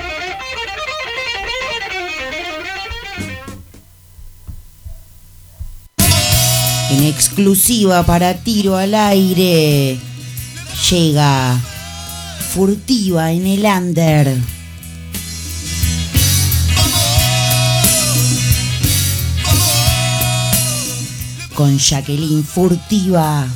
En 6.90 7.04
exclusiva 7.04 8.02
para 8.02 8.34
Tiro 8.34 8.78
al 8.78 8.96
aire 8.96 10.00
llega 10.90 11.56
furtiva 12.52 13.32
en 13.32 13.46
el 13.46 13.66
under. 13.66 14.55
Con 21.56 21.78
Jacqueline 21.80 22.44
Furtiva. 22.44 23.48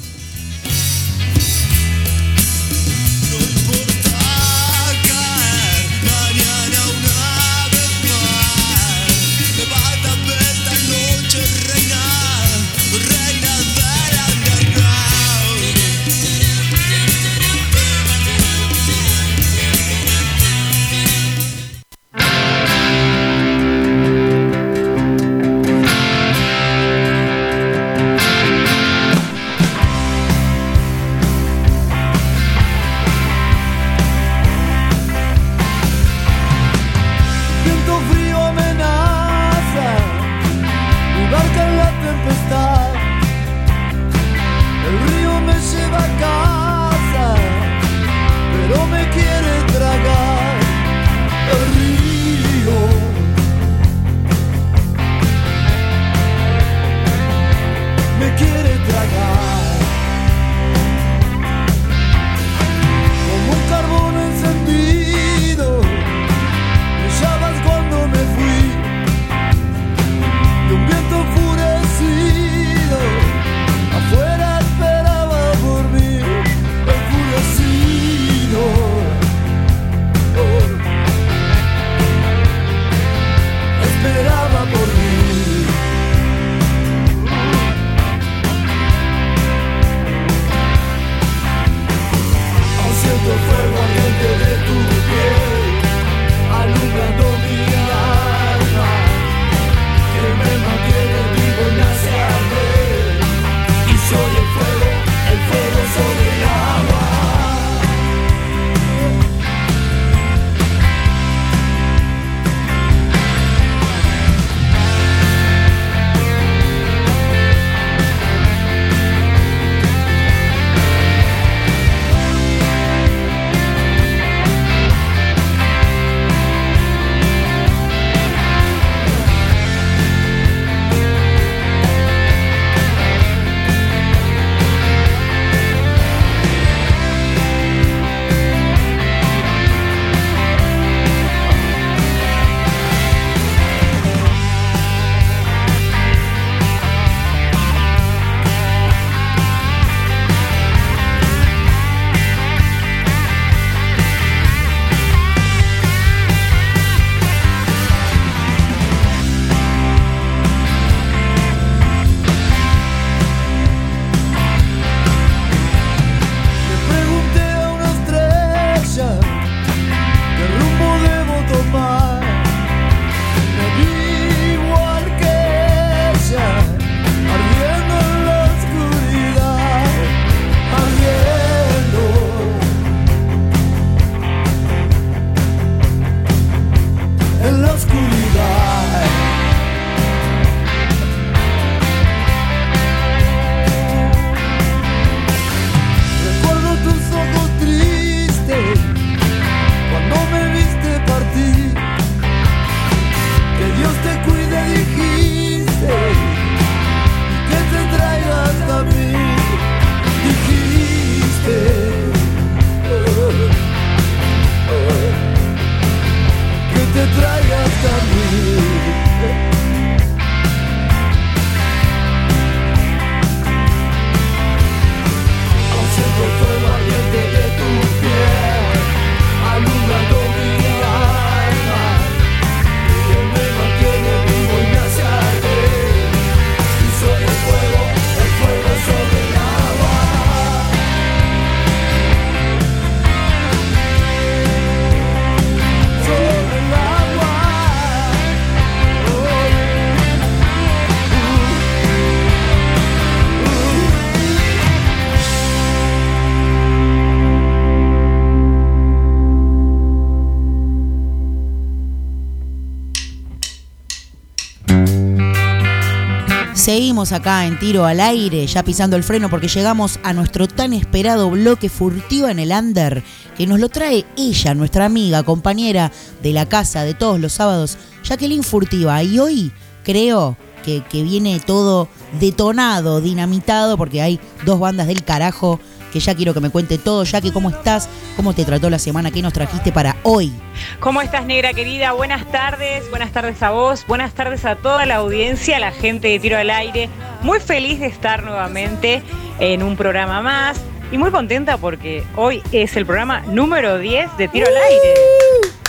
Acá 267.00 267.46
en 267.48 267.58
tiro 267.58 267.86
al 267.86 268.02
aire, 268.02 268.46
ya 268.46 268.62
pisando 268.62 268.98
el 268.98 269.04
freno 269.04 269.30
porque 269.30 269.48
llegamos 269.48 270.00
a 270.04 270.12
nuestro 270.12 270.48
tan 270.48 270.74
esperado 270.74 271.30
bloque 271.30 271.70
furtivo 271.70 272.28
en 272.28 272.40
el 272.40 272.52
under, 272.52 273.04
que 273.38 273.48
nos 273.48 273.60
lo 273.60 273.70
trae 273.70 274.06
ella, 274.18 274.54
nuestra 274.54 274.86
amiga, 274.86 275.24
compañera 275.24 275.92
de 276.22 276.34
la 276.34 276.48
casa 276.48 276.84
de 276.84 276.94
todos 276.94 277.20
los 277.20 277.34
sábados, 277.34 277.78
Jacqueline 278.04 278.44
Furtiva. 278.44 279.02
Y 279.02 279.18
hoy 279.18 279.52
creo 279.86 280.38
que, 280.66 280.84
que 280.84 281.02
viene 281.02 281.40
todo 281.40 281.88
detonado, 282.20 283.00
dinamitado, 283.00 283.78
porque 283.78 284.02
hay 284.02 284.20
dos 284.46 284.60
bandas 284.60 284.88
del 284.88 285.06
carajo 285.06 285.60
que 285.92 286.00
ya 286.00 286.16
quiero 286.16 286.34
que 286.34 286.40
me 286.40 286.50
cuente 286.50 286.78
todo. 286.78 287.04
Ya 287.04 287.22
que 287.22 287.32
¿cómo 287.32 287.50
estás? 287.50 287.90
¿Cómo 288.16 288.34
te 288.34 288.46
trató 288.46 288.70
la 288.70 288.80
semana? 288.80 289.12
¿Qué 289.12 289.22
nos 289.22 289.34
trajiste 289.34 289.72
para 289.72 289.98
hoy? 290.04 290.32
¿Cómo 290.80 291.02
estás, 291.02 291.26
negra 291.26 291.54
querida? 291.54 291.92
Buenas 291.92 292.30
tardes, 292.32 292.90
buenas 292.90 293.12
tardes 293.12 293.42
a 293.44 293.52
vos, 293.52 293.86
buenas 293.88 294.14
tardes 294.14 294.46
a 294.46 294.56
toda 294.56 294.86
la 294.86 294.96
audiencia, 294.96 295.58
a 295.58 295.60
la 295.60 295.72
gente 295.72 296.08
de 296.10 296.20
Tiro 296.20 296.38
al 296.38 296.50
Aire. 296.50 296.90
Muy 297.22 297.40
feliz 297.40 297.80
de 297.80 297.88
estar 297.88 298.24
nuevamente 298.24 299.04
en 299.40 299.64
un 299.64 299.76
programa 299.76 300.22
más 300.22 300.62
y 300.92 300.98
muy 300.98 301.12
contenta 301.12 301.58
porque 301.58 302.04
hoy 302.16 302.42
es 302.52 302.76
el 302.76 302.86
programa 302.86 303.22
número 303.22 303.78
10 303.78 304.18
de 304.18 304.28
Tiro 304.28 304.48
al 304.48 304.58
Aire. 304.58 304.94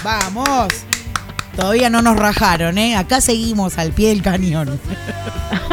¡Vamos! 0.03 0.87
Todavía 1.57 1.91
no 1.91 2.01
nos 2.03 2.17
rajaron, 2.17 2.79
¿eh? 2.79 2.97
Acá 2.97 3.21
seguimos 3.21 3.77
al 3.79 3.93
pie 3.93 4.09
del 4.11 4.23
cañón. 4.23 4.81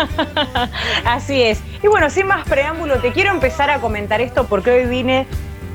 Así 1.05 1.41
es. 1.41 1.59
Y 1.83 1.87
bueno, 1.87 2.09
sin 2.09 2.27
más 2.27 2.47
preámbulo, 2.47 2.95
te 2.99 3.11
quiero 3.11 3.31
empezar 3.31 3.69
a 3.69 3.79
comentar 3.79 4.19
esto 4.21 4.45
porque 4.47 4.71
hoy 4.71 4.85
vine 4.85 5.27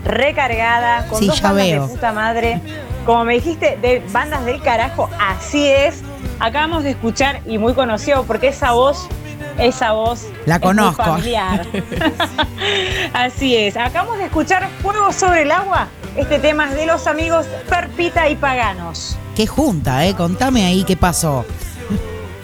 recargada 0.05 1.07
con 1.07 1.19
Sí, 1.21 1.27
dos 1.29 1.41
ya 1.41 1.49
bandas 1.49 1.67
veo. 1.67 1.87
de 1.87 1.93
puta 1.95 2.13
madre. 2.13 2.61
Como 3.07 3.25
me 3.25 3.35
dijiste, 3.35 3.79
de 3.81 4.03
bandas 4.13 4.45
del 4.45 4.61
carajo, 4.61 5.09
así 5.21 5.69
es. 5.69 6.03
Acabamos 6.41 6.83
de 6.85 6.91
escuchar 6.91 7.41
y 7.47 7.59
muy 7.59 7.73
conocido 7.75 8.25
porque 8.25 8.49
esa 8.49 8.73
voz, 8.73 9.09
esa 9.59 9.93
voz 9.93 10.27
La 10.47 10.57
es 10.57 10.61
muy 10.63 10.69
conozco. 10.69 11.03
familiar. 11.05 11.67
así 13.13 13.57
es. 13.57 13.77
Acabamos 13.77 14.19
de 14.19 14.25
escuchar 14.25 14.69
Fuego 14.83 15.13
sobre 15.13 15.43
el 15.43 15.51
agua. 15.53 15.87
Este 16.17 16.39
tema 16.39 16.69
es 16.69 16.77
de 16.77 16.87
los 16.87 17.07
amigos 17.07 17.47
Perpita 17.69 18.29
y 18.29 18.37
Paganos. 18.37 19.17
Qué 19.35 19.47
junta, 19.47 20.07
¿eh? 20.07 20.15
Contame 20.15 20.65
ahí 20.67 20.85
qué 20.85 20.97
pasó. 20.97 21.45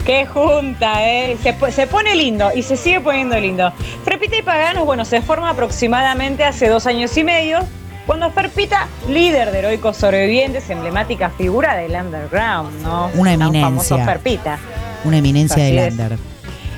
Qué 0.06 0.24
junta, 0.26 1.06
¿eh? 1.06 1.36
Se, 1.42 1.52
po- 1.52 1.70
se 1.70 1.86
pone 1.86 2.14
lindo 2.14 2.50
y 2.54 2.62
se 2.62 2.76
sigue 2.78 3.00
poniendo 3.00 3.38
lindo. 3.38 3.72
Ferpita 4.04 4.36
y 4.38 4.42
Paganos, 4.42 4.86
bueno, 4.86 5.04
se 5.04 5.20
forma 5.20 5.50
aproximadamente 5.50 6.44
hace 6.44 6.68
dos 6.68 6.86
años 6.86 7.14
y 7.18 7.24
medio, 7.24 7.58
cuando 8.06 8.30
Ferpita, 8.30 8.88
líder 9.08 9.50
de 9.52 9.58
Heroicos 9.58 9.98
Sobrevivientes, 9.98 10.70
emblemática 10.70 11.28
figura 11.28 11.74
del 11.76 11.92
underground, 11.92 12.82
¿no? 12.82 13.10
Una 13.14 13.32
Tan 13.32 13.42
eminencia. 13.42 13.62
famoso 13.62 13.98
Ferpita. 13.98 14.58
Una 15.04 15.18
eminencia 15.18 15.62
Así 15.62 15.74
del 15.76 15.92
under. 15.92 16.16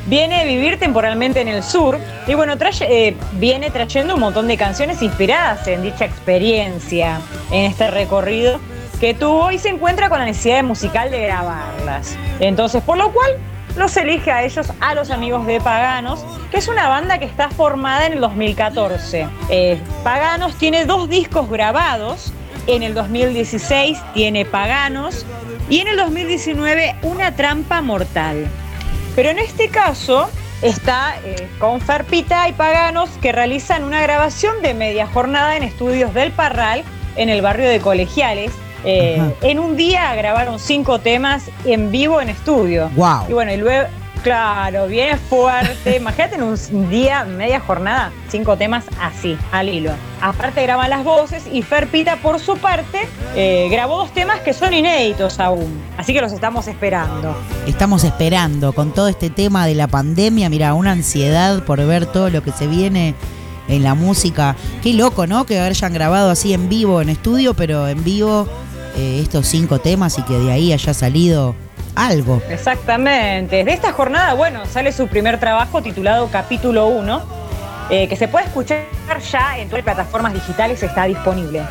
Viene 0.07 0.40
a 0.40 0.44
vivir 0.44 0.77
temporalmente 0.81 1.40
en 1.40 1.46
el 1.46 1.62
sur 1.62 1.99
y 2.27 2.35
bueno, 2.35 2.57
trae- 2.59 2.87
eh, 2.88 3.16
viene 3.35 3.70
trayendo 3.70 4.14
un 4.14 4.20
montón 4.20 4.49
de 4.49 4.57
canciones 4.57 5.03
inspiradas 5.03 5.68
en 5.68 5.83
dicha 5.83 6.05
experiencia, 6.05 7.20
en 7.53 7.66
este 7.66 7.88
recorrido 7.92 8.59
que 9.01 9.15
tuvo 9.15 9.51
y 9.51 9.59
se 9.59 9.71
encuentra 9.71 10.09
con 10.09 10.19
la 10.19 10.27
necesidad 10.27 10.63
musical 10.63 11.11
de 11.11 11.23
grabarlas. 11.23 12.17
Entonces, 12.39 12.83
por 12.83 12.99
lo 12.99 13.11
cual 13.13 13.31
los 13.77 13.97
elige 13.97 14.31
a 14.31 14.45
ellos, 14.45 14.73
a 14.81 14.95
los 14.95 15.11
amigos 15.11 15.47
de 15.47 15.61
Paganos, 15.61 16.25
que 16.51 16.59
es 16.59 16.69
una 16.69 16.89
banda 16.89 17.19
que 17.19 17.25
está 17.25 17.49
formada 17.49 18.07
en 18.07 18.15
el 18.15 18.21
2014. 18.21 19.29
Eh, 19.49 19.81
Paganos 20.05 20.55
tiene 20.57 20.85
dos 20.85 21.09
discos 21.09 21.49
grabados. 21.49 22.33
En 22.67 22.83
el 22.83 22.95
2016 22.95 23.99
tiene 24.13 24.45
Paganos 24.45 25.25
y 25.71 25.81
en 25.81 25.89
el 25.89 25.97
2019 25.97 26.97
Una 27.03 27.35
trampa 27.35 27.81
mortal. 27.81 28.47
Pero 29.17 29.31
en 29.31 29.39
este 29.39 29.69
caso 29.69 30.29
está 30.63 31.17
eh, 31.25 31.49
con 31.59 31.81
Ferpita 31.81 32.49
y 32.49 32.53
Paganos 32.53 33.09
que 33.23 33.33
realizan 33.33 33.83
una 33.85 34.03
grabación 34.03 34.61
de 34.63 34.75
media 34.75 35.07
jornada 35.07 35.57
en 35.57 35.63
estudios 35.63 36.13
del 36.13 36.33
Parral 36.33 36.85
en 37.17 37.29
el 37.29 37.41
barrio 37.41 37.69
de 37.69 37.81
Colegiales. 37.81 38.53
Eh, 38.85 39.35
en 39.43 39.59
un 39.59 39.77
día 39.77 40.14
grabaron 40.14 40.59
cinco 40.59 40.99
temas 40.99 41.51
en 41.64 41.90
vivo 41.90 42.21
en 42.21 42.31
estudio. 42.31 42.90
Guau. 42.95 43.27
Y 43.29 43.33
bueno, 43.33 43.53
y 43.53 43.57
luego, 43.59 43.88
claro, 44.23 44.87
viene 44.87 45.16
fuerte. 45.16 45.97
Imagínate 46.01 46.37
en 46.37 46.43
un 46.43 46.90
día, 46.90 47.25
media 47.25 47.61
jornada, 47.61 48.12
cinco 48.29 48.57
temas 48.57 48.85
así, 49.01 49.37
al 49.53 49.69
hilo. 49.69 49.93
Aparte 50.21 50.62
graban 50.62 50.90
las 50.90 51.05
voces 51.05 51.45
y 51.51 51.62
Ferpita, 51.62 52.16
por 52.16 52.38
su 52.40 52.57
parte, 52.57 53.09
eh, 53.35 53.69
grabó 53.71 53.99
dos 53.99 54.12
temas 54.12 54.40
que 54.40 54.53
son 54.53 54.73
inéditos 54.73 55.40
aún. 55.40 55.81
Así 55.97 56.12
que 56.12 56.21
los 56.21 56.33
estamos 56.33 56.66
esperando. 56.69 57.35
Estamos 57.66 58.05
esperando 58.05 58.73
con 58.73 58.93
todo 58.93 59.09
este 59.09 59.31
tema 59.31 59.66
de 59.66 59.75
la 59.75 59.88
pandemia, 59.88 60.49
mira, 60.49 60.75
una 60.75 60.93
ansiedad 60.93 61.62
por 61.64 61.85
ver 61.87 62.07
todo 62.07 62.31
lo 62.31 62.43
que 62.43 62.53
se 62.53 62.66
viene 62.66 63.14
en 63.69 63.83
la 63.83 63.95
música. 63.95 64.57
Qué 64.83 64.93
loco, 64.93 65.27
¿no? 65.27 65.47
Que 65.47 65.61
hayan 65.61 65.93
grabado 65.93 66.31
así 66.31 66.53
en 66.53 66.69
vivo, 66.69 67.01
en 67.01 67.09
estudio, 67.09 67.55
pero 67.55 67.88
en 67.88 68.03
vivo 68.03 68.49
eh, 68.96 69.20
estos 69.22 69.46
cinco 69.46 69.79
temas 69.79 70.18
y 70.18 70.22
que 70.22 70.35
de 70.35 70.53
ahí 70.53 70.72
haya 70.72 70.94
salido 70.94 71.55
algo. 71.94 72.40
Exactamente. 72.48 73.64
De 73.64 73.72
esta 73.72 73.92
jornada, 73.92 74.35
bueno, 74.35 74.66
sale 74.66 74.92
su 74.92 75.09
primer 75.09 75.38
trabajo 75.40 75.83
titulado 75.83 76.29
Capítulo 76.29 76.87
1, 76.87 77.22
eh, 77.90 78.09
que 78.09 78.16
se 78.16 78.29
puede 78.29 78.46
escuchar 78.46 78.87
ya 79.31 79.59
en 79.59 79.68
todas 79.68 79.85
las 79.85 79.94
plataformas 79.94 80.35
digitales, 80.35 80.83
está 80.83 81.05
disponible. 81.05 81.62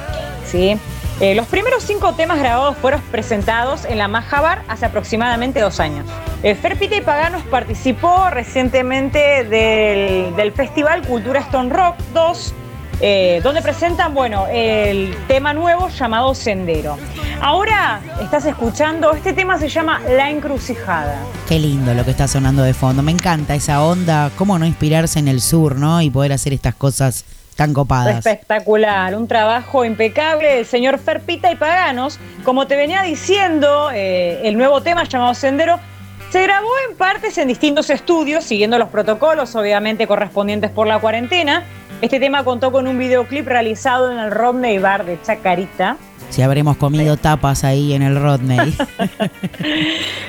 ¿sí? 0.45 0.77
Eh, 1.19 1.35
los 1.35 1.47
primeros 1.47 1.83
cinco 1.83 2.13
temas 2.13 2.39
grabados 2.39 2.77
fueron 2.77 3.01
presentados 3.11 3.83
en 3.83 3.97
la 3.97 4.07
Majabar 4.07 4.63
hace 4.69 4.85
aproximadamente 4.85 5.59
dos 5.59 5.81
años. 5.81 6.05
Eh, 6.43 6.55
Ferpita 6.55 6.95
y 6.95 7.01
Paganos 7.01 7.43
participó 7.43 8.29
recientemente 8.29 9.43
del, 9.43 10.33
del 10.37 10.51
Festival 10.53 11.05
Cultura 11.05 11.41
Stone 11.41 11.73
Rock 11.73 11.97
2, 12.13 12.53
eh, 13.01 13.39
donde 13.43 13.61
presentan, 13.61 14.13
bueno, 14.13 14.47
el 14.51 15.15
tema 15.27 15.53
nuevo 15.53 15.89
llamado 15.89 16.35
Sendero. 16.35 16.97
Ahora 17.41 18.01
estás 18.21 18.45
escuchando, 18.45 19.13
este 19.13 19.31
tema 19.33 19.57
se 19.57 19.69
llama 19.69 20.01
La 20.09 20.29
Encrucijada. 20.29 21.17
Qué 21.47 21.57
lindo 21.57 21.93
lo 21.93 22.03
que 22.03 22.11
está 22.11 22.27
sonando 22.27 22.63
de 22.63 22.73
fondo. 22.73 23.01
Me 23.01 23.11
encanta 23.11 23.55
esa 23.55 23.83
onda, 23.83 24.31
cómo 24.35 24.59
no 24.59 24.65
inspirarse 24.65 25.19
en 25.19 25.29
el 25.29 25.39
sur, 25.39 25.77
¿no? 25.77 26.01
Y 26.01 26.09
poder 26.09 26.33
hacer 26.33 26.51
estas 26.51 26.75
cosas 26.75 27.23
tan 27.55 27.73
copadas. 27.73 28.17
Espectacular, 28.17 29.15
un 29.15 29.27
trabajo 29.27 29.85
impecable 29.85 30.55
del 30.55 30.65
señor 30.65 30.99
Ferpita 30.99 31.51
y 31.51 31.55
Paganos. 31.55 32.19
Como 32.43 32.67
te 32.67 32.75
venía 32.75 33.01
diciendo, 33.03 33.89
eh, 33.93 34.41
el 34.43 34.57
nuevo 34.57 34.81
tema 34.81 35.03
llamado 35.05 35.33
Sendero 35.33 35.79
se 36.29 36.43
grabó 36.43 36.69
en 36.89 36.95
partes 36.95 37.37
en 37.37 37.47
distintos 37.47 37.89
estudios, 37.89 38.43
siguiendo 38.43 38.77
los 38.77 38.89
protocolos, 38.89 39.55
obviamente 39.55 40.07
correspondientes 40.07 40.69
por 40.69 40.87
la 40.87 40.99
cuarentena. 40.99 41.63
Este 42.01 42.17
tema 42.21 42.45
contó 42.45 42.71
con 42.71 42.87
un 42.87 42.97
videoclip 42.97 43.45
realizado 43.45 44.09
en 44.09 44.19
el 44.19 44.31
Rodney 44.31 44.77
Bar 44.77 45.05
de 45.05 45.21
Chacarita. 45.21 45.97
Si 46.29 46.41
habremos 46.41 46.77
comido 46.77 47.17
tapas 47.17 47.65
ahí 47.65 47.93
en 47.93 48.03
el 48.03 48.15
Rodney. 48.15 48.77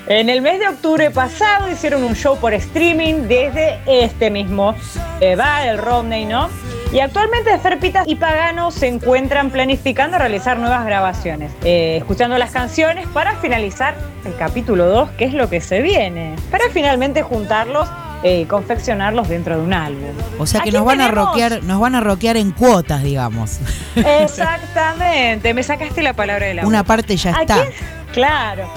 En 0.06 0.28
el 0.28 0.42
mes 0.42 0.58
de 0.58 0.66
octubre 0.66 1.08
pasado 1.12 1.70
hicieron 1.70 2.02
un 2.02 2.16
show 2.16 2.36
por 2.36 2.52
streaming 2.52 3.28
desde 3.28 3.78
este 3.86 4.28
mismo 4.28 4.74
eh, 5.20 5.36
bar, 5.36 5.68
el 5.68 5.78
Rodney, 5.78 6.24
¿no? 6.24 6.48
Y 6.92 6.98
actualmente 6.98 7.56
Ferpita 7.60 8.02
y 8.04 8.16
Pagano 8.16 8.72
se 8.72 8.88
encuentran 8.88 9.50
planificando 9.50 10.18
realizar 10.18 10.58
nuevas 10.58 10.84
grabaciones, 10.84 11.52
eh, 11.62 11.98
escuchando 11.98 12.36
las 12.38 12.50
canciones 12.50 13.06
para 13.06 13.36
finalizar 13.36 13.94
el 14.24 14.34
capítulo 14.34 14.86
2, 14.86 15.10
que 15.10 15.26
es 15.26 15.34
lo 15.34 15.48
que 15.48 15.60
se 15.60 15.80
viene, 15.80 16.34
para 16.50 16.68
finalmente 16.70 17.22
juntarlos 17.22 17.88
eh, 18.22 18.46
confeccionarlos 18.46 19.28
dentro 19.28 19.56
de 19.58 19.62
un 19.64 19.72
álbum. 19.72 20.10
O 20.38 20.46
sea 20.46 20.60
que 20.60 20.70
nos 20.72 20.84
van 20.84 21.00
a 21.00 21.08
rockear, 21.08 21.62
nos 21.62 21.80
van 21.80 21.94
a 21.94 22.00
rockear 22.00 22.36
en 22.36 22.50
cuotas, 22.52 23.02
digamos. 23.02 23.58
Exactamente, 23.96 25.54
me 25.54 25.62
sacaste 25.62 26.02
la 26.02 26.12
palabra 26.14 26.46
de 26.46 26.54
la 26.54 26.66
Una 26.66 26.78
boca. 26.82 26.86
parte 26.88 27.16
ya 27.16 27.36
¿A 27.36 27.40
está. 27.42 27.54
quién? 27.56 27.68
Claro. 28.12 28.68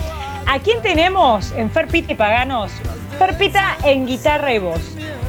¿A 0.45 0.59
quién 0.59 0.81
tenemos 0.81 1.51
en 1.53 1.71
Ferpita 1.71 2.11
y 2.13 2.15
Paganos? 2.15 2.71
Ferpita 3.17 3.77
en 3.83 4.05
guitarra 4.05 4.53
y 4.53 4.59
voz. 4.59 4.81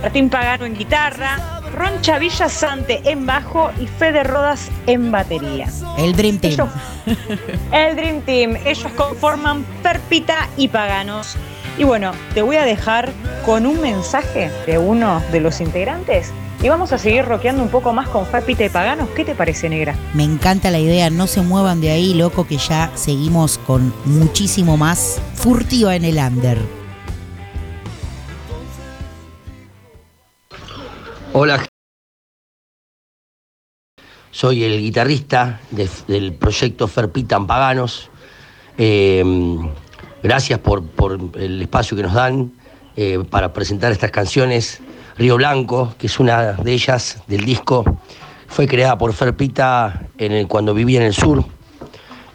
Martín 0.02 0.28
Pagano 0.28 0.66
en 0.66 0.76
guitarra, 0.76 1.60
Roncha 1.74 2.18
Villa 2.18 2.48
Sante 2.48 3.00
en 3.10 3.24
bajo 3.24 3.70
y 3.80 3.86
Fede 3.86 4.22
Rodas 4.22 4.70
en 4.86 5.10
batería. 5.10 5.66
El 5.96 6.14
Dream 6.14 6.38
Team. 6.38 6.52
Ellos- 6.52 6.68
el 7.72 7.96
Dream 7.96 8.20
Team. 8.22 8.56
Ellos 8.66 8.92
conforman 8.96 9.64
Ferpita 9.82 10.48
y 10.58 10.68
Paganos. 10.68 11.36
Y 11.76 11.84
bueno, 11.84 12.12
te 12.34 12.42
voy 12.42 12.56
a 12.56 12.64
dejar 12.64 13.12
con 13.44 13.66
un 13.66 13.80
mensaje 13.80 14.50
de 14.66 14.78
uno 14.78 15.20
de 15.32 15.40
los 15.40 15.60
integrantes. 15.60 16.32
Y 16.62 16.68
vamos 16.68 16.92
a 16.92 16.98
seguir 16.98 17.24
rockeando 17.24 17.62
un 17.62 17.68
poco 17.68 17.92
más 17.92 18.08
con 18.08 18.24
Ferpita 18.26 18.64
y 18.64 18.68
Paganos. 18.68 19.08
¿Qué 19.10 19.24
te 19.24 19.34
parece, 19.34 19.68
negra? 19.68 19.94
Me 20.14 20.22
encanta 20.22 20.70
la 20.70 20.78
idea, 20.78 21.10
no 21.10 21.26
se 21.26 21.42
muevan 21.42 21.80
de 21.80 21.90
ahí, 21.90 22.14
loco, 22.14 22.46
que 22.46 22.56
ya 22.56 22.90
seguimos 22.94 23.58
con 23.58 23.92
muchísimo 24.04 24.76
más 24.76 25.20
furtiva 25.34 25.96
en 25.96 26.04
el 26.04 26.16
under. 26.16 26.58
Hola, 31.32 31.66
soy 34.30 34.62
el 34.62 34.80
guitarrista 34.80 35.60
de- 35.72 35.90
del 36.06 36.32
proyecto 36.34 36.86
Ferpitan 36.86 37.46
Paganos. 37.48 38.08
Eh, 38.78 39.22
gracias 40.24 40.58
por, 40.58 40.82
el 41.34 41.60
espacio 41.60 41.96
que 41.96 42.02
nos 42.02 42.14
dan 42.14 42.50
eh, 42.96 43.22
para 43.28 43.52
presentar 43.52 43.92
estas 43.92 44.10
canciones. 44.10 44.80
Río 45.18 45.36
Blanco, 45.36 45.94
que 45.98 46.06
es 46.06 46.18
una 46.18 46.54
de 46.54 46.72
ellas 46.72 47.22
del 47.28 47.44
disco, 47.44 47.84
fue 48.48 48.66
creada 48.66 48.96
por 48.96 49.12
Ferpita 49.12 50.06
en 50.16 50.48
cuando 50.48 50.72
vivía 50.72 51.00
en 51.00 51.06
el 51.06 51.14
sur. 51.14 51.44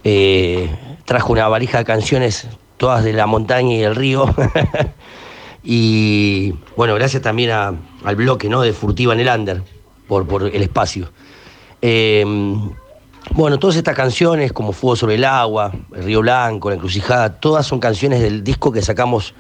Eh, 0.04 0.70
trajo 1.04 1.34
una 1.34 1.48
valija 1.48 1.80
de 1.80 1.86
canciones, 1.86 2.48
todas 2.78 3.04
de 3.04 3.12
la 3.12 3.26
montaña 3.26 3.74
y 3.74 3.82
el 3.82 3.96
río. 3.96 4.34
y 5.64 6.54
bueno, 6.78 6.94
gracias 6.94 7.24
también 7.24 7.50
al 7.52 8.16
bloque 8.16 8.50
¿no? 8.50 8.62
de 8.62 8.72
Furtiva 8.72 9.14
en 9.14 9.20
el 9.20 9.28
Under 9.28 9.64
por, 10.08 10.28
por 10.28 10.44
el 10.44 10.62
espacio. 10.62 11.12
Eh, 11.82 12.24
bueno, 13.32 13.60
todas 13.60 13.76
estas 13.76 13.96
canciones, 13.96 14.54
como 14.54 14.72
Fuego 14.72 14.96
sobre 14.96 15.16
el 15.16 15.26
Agua, 15.26 15.72
El 15.96 16.04
Río 16.04 16.22
Blanco, 16.22 16.70
La 16.70 16.76
Encrucijada, 16.76 17.40
todas 17.40 17.66
son 17.66 17.80
canciones 17.80 18.22
del 18.22 18.44
disco 18.44 18.72
que 18.72 18.82
sacamos 18.82 19.34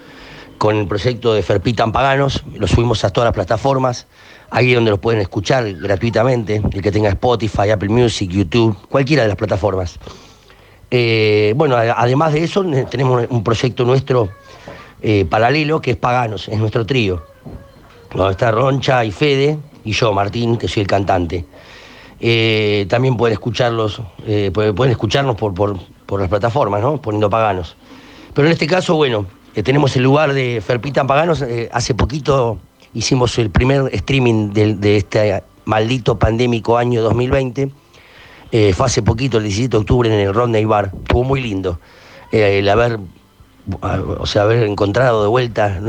con 0.58 0.76
el 0.76 0.88
proyecto 0.88 1.34
de 1.34 1.42
Ferpitan 1.42 1.92
Paganos, 1.92 2.44
lo 2.54 2.68
subimos 2.68 3.04
a 3.06 3.10
todas 3.10 3.28
las 3.28 3.34
plataformas, 3.34 4.08
ahí 4.50 4.74
donde 4.74 4.92
lo 4.92 5.00
pueden 5.00 5.22
escuchar 5.22 5.72
gratuitamente, 5.74 6.62
el 6.72 6.82
que 6.82 6.92
tenga 6.92 7.10
Spotify, 7.10 7.70
Apple 7.72 7.90
Music, 7.90 8.30
YouTube, 8.30 8.78
cualquiera 8.90 9.24
de 9.24 9.30
las 9.30 9.38
plataformas. 9.38 9.98
Eh, 10.92 11.54
bueno, 11.56 11.78
además 11.78 12.34
de 12.34 12.44
eso, 12.44 12.66
tenemos 12.90 13.26
un 13.30 13.44
proyecto 13.44 13.86
nuestro 13.86 14.30
eh, 15.02 15.26
paralelo 15.30 15.82
que 15.82 15.92
es 15.92 15.98
Paganos, 15.98 16.48
es 16.50 16.60
nuestro 16.60 16.86
trío. 16.86 17.24
Donde 18.14 18.32
está 18.32 18.52
Roncha 18.52 19.06
y 19.06 19.12
Fede, 19.12 19.58
y 19.86 19.94
yo, 19.94 20.12
Martín, 20.14 20.58
que 20.58 20.68
soy 20.68 20.82
el 20.82 20.88
cantante. 20.88 21.46
Eh, 22.22 22.86
también 22.90 23.16
pueden 23.16 23.34
escucharlos, 23.34 24.02
eh, 24.26 24.52
pueden 24.52 24.92
escucharnos 24.92 25.36
por, 25.36 25.54
por, 25.54 26.20
las 26.20 26.30
plataformas, 26.30 26.82
¿no? 26.82 27.02
Poniendo 27.02 27.30
paganos. 27.30 27.76
Pero 28.34 28.48
en 28.48 28.52
este 28.52 28.68
caso, 28.68 28.96
bueno, 28.96 29.26
eh, 29.56 29.64
tenemos 29.64 29.96
el 29.96 30.04
lugar 30.04 30.34
de 30.34 30.62
Ferpita 30.66 31.06
Paganos. 31.08 31.44
hace 31.72 31.94
poquito 31.94 32.60
hicimos 32.94 33.38
el 33.38 33.50
primer 33.50 33.94
streaming 33.94 34.52
de, 34.52 34.98
este 34.98 35.44
maldito 35.66 36.20
pandémico 36.20 36.78
año 36.78 37.02
2020. 37.02 37.72
fue 38.74 38.86
hace 38.86 39.02
poquito, 39.02 39.38
el 39.38 39.44
17 39.44 39.70
de 39.70 39.78
octubre, 39.78 40.14
en 40.14 40.20
el 40.20 40.34
Rodney 40.34 40.66
Bar. 40.66 40.92
Estuvo 40.94 41.24
muy 41.24 41.42
lindo. 41.42 41.80
el 42.32 42.68
haber, 42.68 43.00
o 43.82 44.26
sea, 44.26 44.42
haber 44.42 44.64
encontrado 44.64 45.22
de 45.24 45.30
vuelta, 45.30 45.80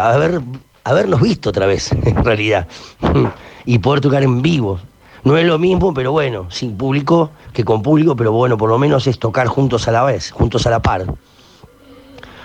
haber, 0.00 0.40
habernos 0.82 1.20
visto 1.20 1.50
otra 1.50 1.66
vez, 1.66 1.92
en 2.04 2.24
realidad. 2.24 2.66
y 3.66 3.78
poder 3.78 4.00
tocar 4.00 4.24
en 4.24 4.42
vivo. 4.42 4.80
No 5.26 5.36
es 5.36 5.44
lo 5.44 5.58
mismo, 5.58 5.92
pero 5.92 6.12
bueno, 6.12 6.48
sin 6.52 6.76
público 6.76 7.32
que 7.52 7.64
con 7.64 7.82
público, 7.82 8.14
pero 8.14 8.30
bueno, 8.30 8.56
por 8.56 8.70
lo 8.70 8.78
menos 8.78 9.08
es 9.08 9.18
tocar 9.18 9.48
juntos 9.48 9.88
a 9.88 9.90
la 9.90 10.04
vez, 10.04 10.30
juntos 10.30 10.68
a 10.68 10.70
la 10.70 10.80
par. 10.80 11.04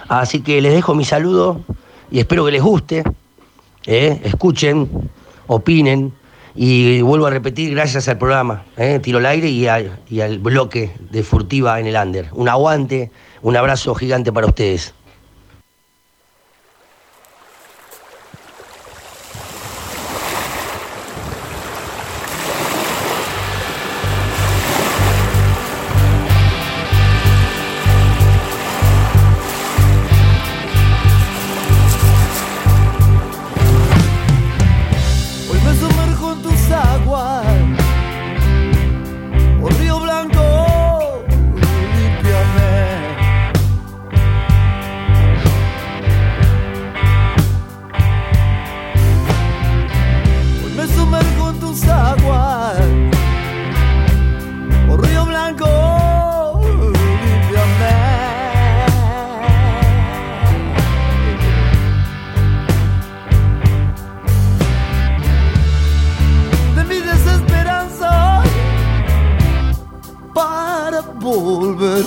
Así 0.07 0.41
que 0.41 0.59
les 0.61 0.73
dejo 0.73 0.95
mi 0.95 1.05
saludo 1.05 1.61
y 2.09 2.17
espero 2.17 2.43
que 2.43 2.51
les 2.51 2.63
guste, 2.63 3.03
¿eh? 3.85 4.19
escuchen, 4.23 4.89
opinen 5.45 6.11
y 6.55 7.03
vuelvo 7.03 7.27
a 7.27 7.29
repetir 7.29 7.69
gracias 7.69 8.07
al 8.07 8.17
programa, 8.17 8.63
¿eh? 8.77 8.97
Tiro 8.99 9.19
al 9.19 9.27
aire 9.27 9.47
y, 9.47 9.67
y 10.09 10.21
al 10.21 10.39
bloque 10.39 10.91
de 11.11 11.21
Furtiva 11.21 11.79
en 11.79 11.85
el 11.85 11.95
Under. 11.95 12.29
Un 12.33 12.49
aguante, 12.49 13.11
un 13.43 13.55
abrazo 13.57 13.93
gigante 13.93 14.33
para 14.33 14.47
ustedes. 14.47 14.95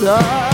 Hasta 0.05 0.44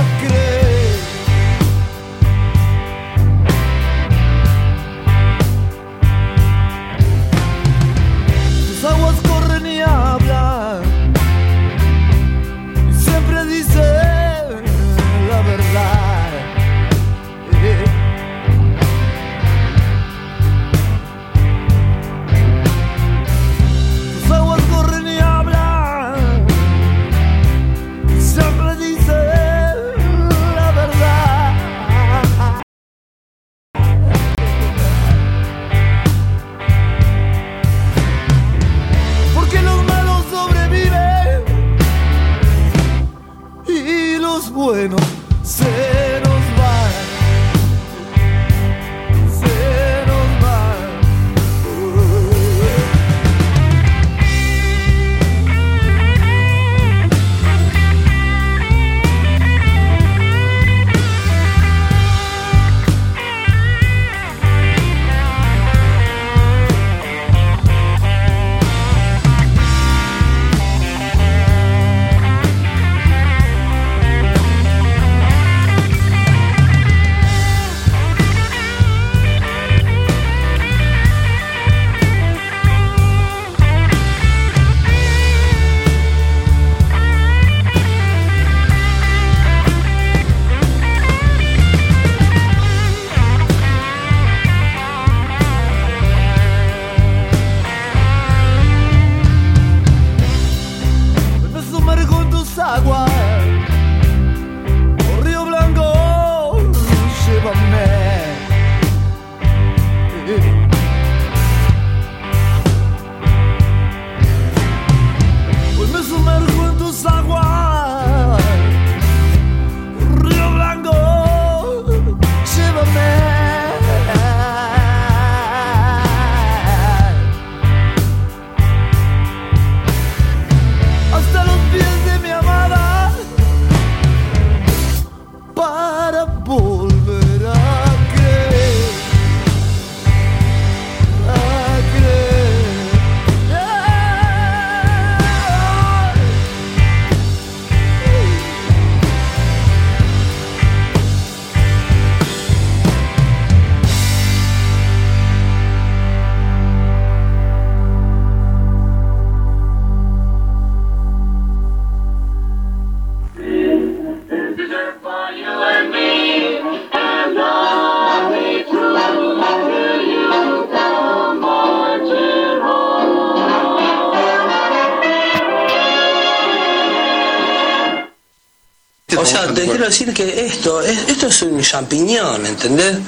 esto, 180.61 180.81
es, 180.83 181.09
esto 181.09 181.25
es 181.25 181.41
un 181.41 181.59
champiñón, 181.59 182.45
¿entendés? 182.45 182.99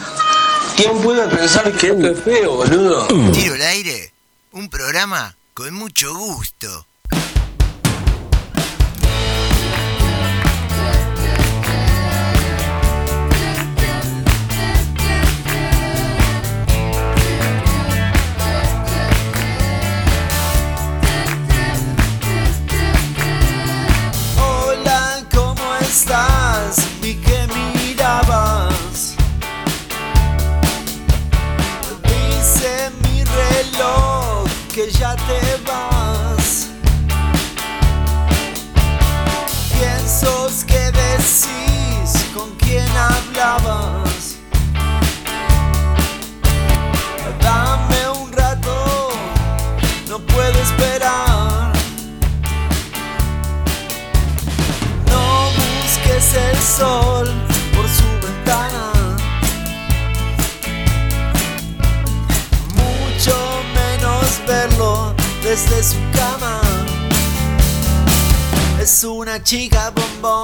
¿Quién 0.75 0.99
puede 1.03 1.27
pensar 1.27 1.71
que 1.73 1.89
esto 1.89 2.09
es 2.09 2.19
feo, 2.23 2.55
boludo? 2.55 3.05
Tiro 3.31 3.53
al 3.53 3.61
aire, 3.61 4.11
un 4.53 4.69
programa 4.69 5.35
con 5.53 5.71
mucho 5.75 6.15
gusto. 6.15 6.87
Es 68.83 69.05
una 69.05 69.41
chica 69.41 69.91
bombón. 69.91 70.43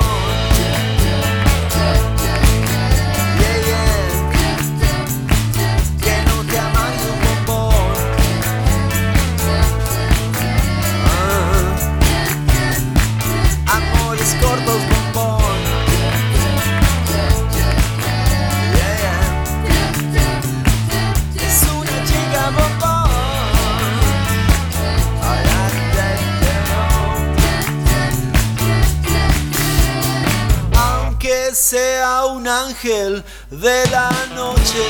Ángel 32.70 33.24
de 33.50 33.84
la 33.90 34.12
noche, 34.36 34.86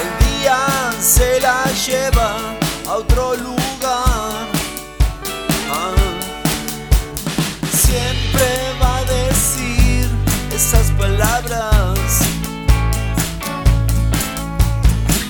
el 0.00 0.10
día 0.26 0.90
se 0.98 1.38
la 1.40 1.64
lleva 1.86 2.36
a 2.86 2.92
otro 2.94 3.34
lugar. 3.36 4.46
Ah. 5.70 5.94
Siempre 7.70 8.48
va 8.80 8.98
a 8.98 9.04
decir 9.04 10.08
esas 10.54 10.90
palabras, 10.92 11.98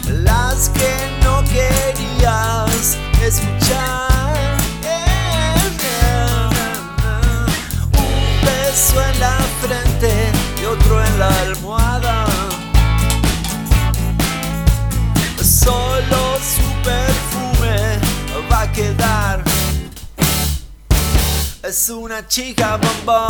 las 0.06 0.68
que 0.68 0.94
no 1.24 1.42
querías 1.44 2.96
escuchar. 3.20 4.07
Otro 10.68 11.04
en 11.04 11.18
la 11.18 11.28
almohada. 11.40 12.26
Solo 15.42 16.38
su 16.54 16.66
perfume 16.84 17.98
va 18.50 18.62
a 18.62 18.72
quedar. 18.72 19.44
Es 21.62 21.88
una 21.88 22.26
chica 22.26 22.76
bombón. 22.76 23.28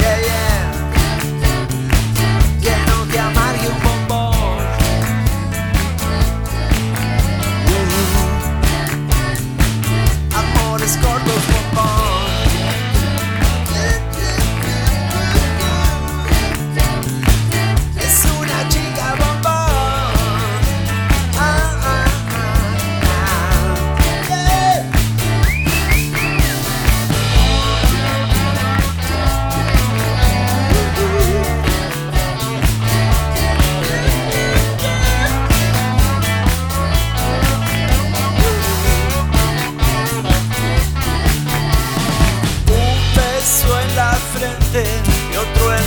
Yeah, 0.00 0.18
yeah. 0.28 0.90
Que 2.62 2.74
no 2.90 3.04
te 3.10 3.18
amargue 3.18 3.49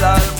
otro 0.03 0.32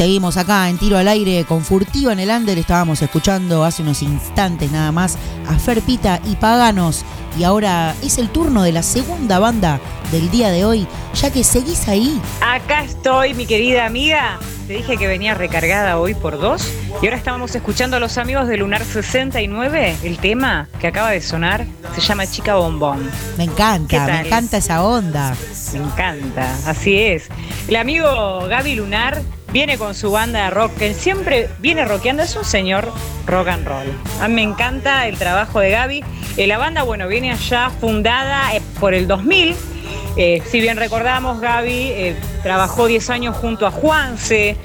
Seguimos 0.00 0.38
acá 0.38 0.70
en 0.70 0.78
tiro 0.78 0.96
al 0.96 1.08
aire 1.08 1.44
con 1.44 1.62
Furtiva 1.62 2.14
en 2.14 2.20
el 2.20 2.30
Under. 2.30 2.56
Estábamos 2.56 3.02
escuchando 3.02 3.66
hace 3.66 3.82
unos 3.82 4.00
instantes 4.00 4.72
nada 4.72 4.92
más 4.92 5.18
a 5.46 5.58
Ferpita 5.58 6.22
y 6.24 6.36
Paganos. 6.36 7.04
Y 7.38 7.44
ahora 7.44 7.94
es 8.02 8.16
el 8.16 8.30
turno 8.30 8.62
de 8.62 8.72
la 8.72 8.82
segunda 8.82 9.38
banda 9.38 9.78
del 10.10 10.30
día 10.30 10.48
de 10.48 10.64
hoy, 10.64 10.86
ya 11.12 11.30
que 11.30 11.44
seguís 11.44 11.86
ahí. 11.86 12.18
Acá 12.40 12.82
estoy, 12.84 13.34
mi 13.34 13.44
querida 13.44 13.84
amiga. 13.84 14.38
Te 14.66 14.72
dije 14.72 14.96
que 14.96 15.06
venía 15.06 15.34
recargada 15.34 15.98
hoy 15.98 16.14
por 16.14 16.40
dos. 16.40 16.72
Y 17.02 17.04
ahora 17.04 17.18
estábamos 17.18 17.54
escuchando 17.54 17.98
a 17.98 18.00
los 18.00 18.16
amigos 18.16 18.48
de 18.48 18.56
Lunar 18.56 18.82
69. 18.82 19.96
El 20.02 20.16
tema 20.16 20.66
que 20.80 20.86
acaba 20.86 21.10
de 21.10 21.20
sonar 21.20 21.66
se 21.94 22.00
llama 22.00 22.26
Chica 22.26 22.54
Bombón. 22.54 23.04
Me 23.36 23.44
¿Qué 23.44 23.50
encanta, 23.50 24.06
me 24.06 24.20
encanta 24.20 24.56
esa 24.56 24.82
onda. 24.82 25.36
Me 25.74 25.80
encanta, 25.80 26.56
así 26.64 26.96
es. 26.96 27.28
El 27.68 27.76
amigo 27.76 28.46
Gaby 28.48 28.76
Lunar 28.76 29.20
viene 29.52 29.78
con 29.78 29.94
su 29.94 30.10
banda 30.10 30.44
de 30.44 30.50
rock, 30.50 30.76
que 30.76 30.94
siempre 30.94 31.48
viene 31.58 31.84
rockeando, 31.84 32.22
es 32.22 32.36
un 32.36 32.44
señor 32.44 32.92
rock 33.26 33.48
and 33.48 33.66
roll. 33.66 33.86
A 34.20 34.28
mí 34.28 34.34
me 34.34 34.42
encanta 34.42 35.06
el 35.06 35.18
trabajo 35.18 35.60
de 35.60 35.70
Gaby. 35.70 36.04
Eh, 36.36 36.46
la 36.46 36.58
banda, 36.58 36.82
bueno, 36.82 37.08
viene 37.08 37.32
allá 37.32 37.70
fundada 37.70 38.54
eh, 38.54 38.62
por 38.78 38.94
el 38.94 39.06
2000. 39.06 39.54
Eh, 40.16 40.42
si 40.46 40.60
bien 40.60 40.76
recordamos, 40.76 41.40
Gaby 41.40 42.16
trabajó 42.42 42.86
10 42.86 43.10
años 43.10 43.36
junto 43.36 43.66
a 43.66 43.70
Juanse, 43.70 44.56